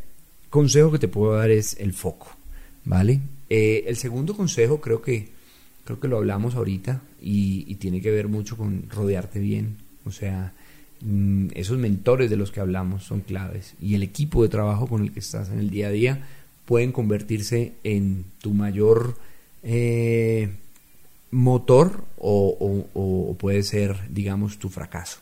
[0.51, 2.37] consejo que te puedo dar es el foco.
[2.85, 3.21] ¿Vale?
[3.49, 5.29] Eh, el segundo consejo creo que
[5.85, 9.79] creo que lo hablamos ahorita y, tiene que ver mucho con rodearte bien.
[10.05, 10.53] O sea,
[11.01, 15.01] mm, esos mentores de los que hablamos son claves y el equipo de trabajo con
[15.01, 16.29] el que estás en el día a día
[16.67, 19.17] pueden convertirse en tu mayor
[19.63, 20.51] eh,
[21.31, 25.21] motor o, puede ser, digamos, tu fracaso.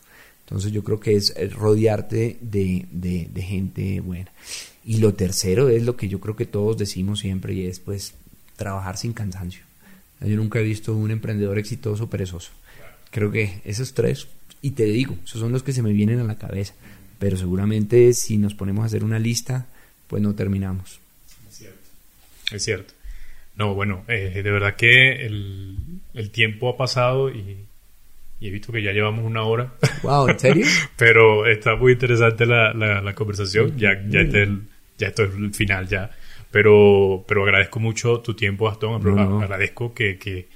[0.49, 4.33] Entonces yo creo que es rodearte de, de, gente buena.
[4.83, 8.15] Y lo tercero es lo que yo creo que todos decimos siempre y es pues
[8.57, 9.63] trabajar sin cansancio.
[10.23, 12.51] Yo nunca he visto un emprendedor exitoso perezoso.
[13.11, 14.27] Creo que esos tres,
[14.63, 16.73] y te digo, esos son los que se me vienen a la cabeza.
[17.19, 19.67] Pero seguramente si nos ponemos a hacer una lista,
[20.07, 20.99] pues no terminamos.
[21.47, 21.79] Es cierto.
[22.53, 22.95] Es cierto.
[23.55, 27.68] No, bueno, eh, de verdad que el, tiempo ha pasado y,
[28.41, 29.73] he visto que ya llevamos una hora.
[30.03, 30.67] Wow, ¿en serio?
[30.97, 33.77] Pero está muy interesante la, la, conversación.
[33.77, 34.63] Ya, ya, el,
[34.97, 36.11] ya esto es el final ya.
[36.51, 39.07] Pero, pero agradezco mucho tu tiempo, Gastón.
[39.43, 40.49] Agradezco que, que,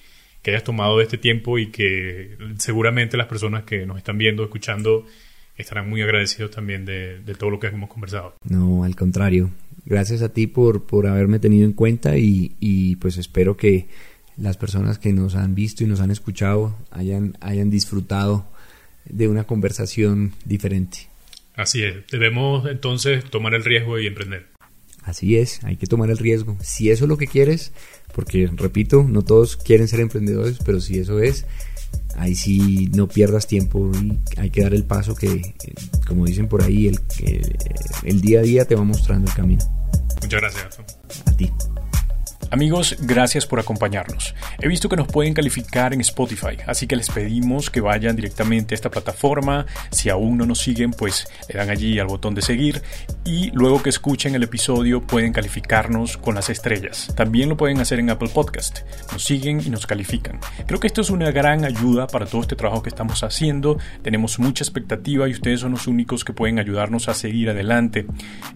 [0.47, 5.05] hayas tomado este tiempo y que seguramente las personas que nos están viendo, escuchando,
[5.57, 8.35] estarán muy agradecidos también de, todo lo que hemos conversado.
[8.45, 9.51] No, al contrario.
[9.85, 13.89] Gracias a ti por, por haberme tenido en cuenta y, y pues espero que
[14.37, 18.47] las personas que nos han visto y nos han escuchado hayan, hayan disfrutado
[19.05, 21.09] de una conversación diferente.
[21.55, 24.49] Así es, debemos entonces tomar el riesgo y emprender.
[25.03, 26.57] Así es, hay que tomar el riesgo.
[26.61, 27.73] Si eso es lo que quieres,
[28.15, 31.45] porque repito, no todos quieren ser emprendedores, pero si eso es,
[32.17, 35.55] ahí sí no pierdas tiempo y hay que dar el paso que, eh,
[36.07, 37.01] como dicen por ahí, el,
[38.05, 39.65] el día a día te va mostrando el camino.
[40.23, 40.79] Muchas gracias.
[41.27, 41.51] A ti.
[42.51, 44.35] Amigos, gracias por acompañarnos.
[44.61, 48.75] He visto que nos pueden calificar en Spotify, así que les pedimos que vayan directamente
[48.75, 49.65] a esta plataforma.
[49.91, 52.83] Si aún no nos siguen, pues le dan allí al botón de seguir
[53.25, 57.13] y luego que escuchen el episodio pueden calificarnos con las estrellas.
[57.17, 58.81] También lo pueden hacer en Apple Podcast.
[59.13, 60.39] Nos siguen y nos califican.
[60.67, 63.79] Creo que esto es una gran ayuda para todo este trabajo que estamos haciendo.
[64.03, 68.07] Tenemos mucha expectativa y ustedes son los únicos que pueden ayudarnos a seguir adelante.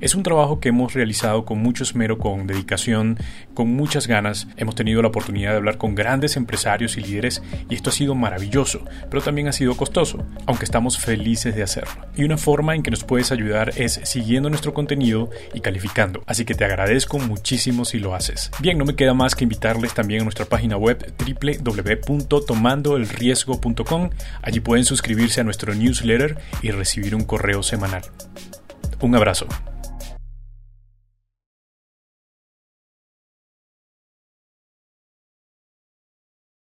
[0.00, 3.18] Es un trabajo que hemos realizado con mucho esmero, con dedicación,
[3.54, 4.48] con mucho muchas ganas.
[4.56, 8.16] Hemos tenido la oportunidad de hablar con grandes empresarios y líderes y esto ha sido
[8.16, 12.04] maravilloso, pero también ha sido costoso, aunque estamos felices de hacerlo.
[12.16, 16.44] Y una forma en que nos puedes ayudar es siguiendo nuestro contenido y calificando, así
[16.44, 18.50] que te agradezco muchísimo si lo haces.
[18.58, 24.10] Bien, no me queda más que invitarles también a nuestra página web www.tomandoelriesgo.com.
[24.42, 28.02] Allí pueden suscribirse a nuestro newsletter y recibir un correo semanal.
[29.00, 29.46] Un abrazo.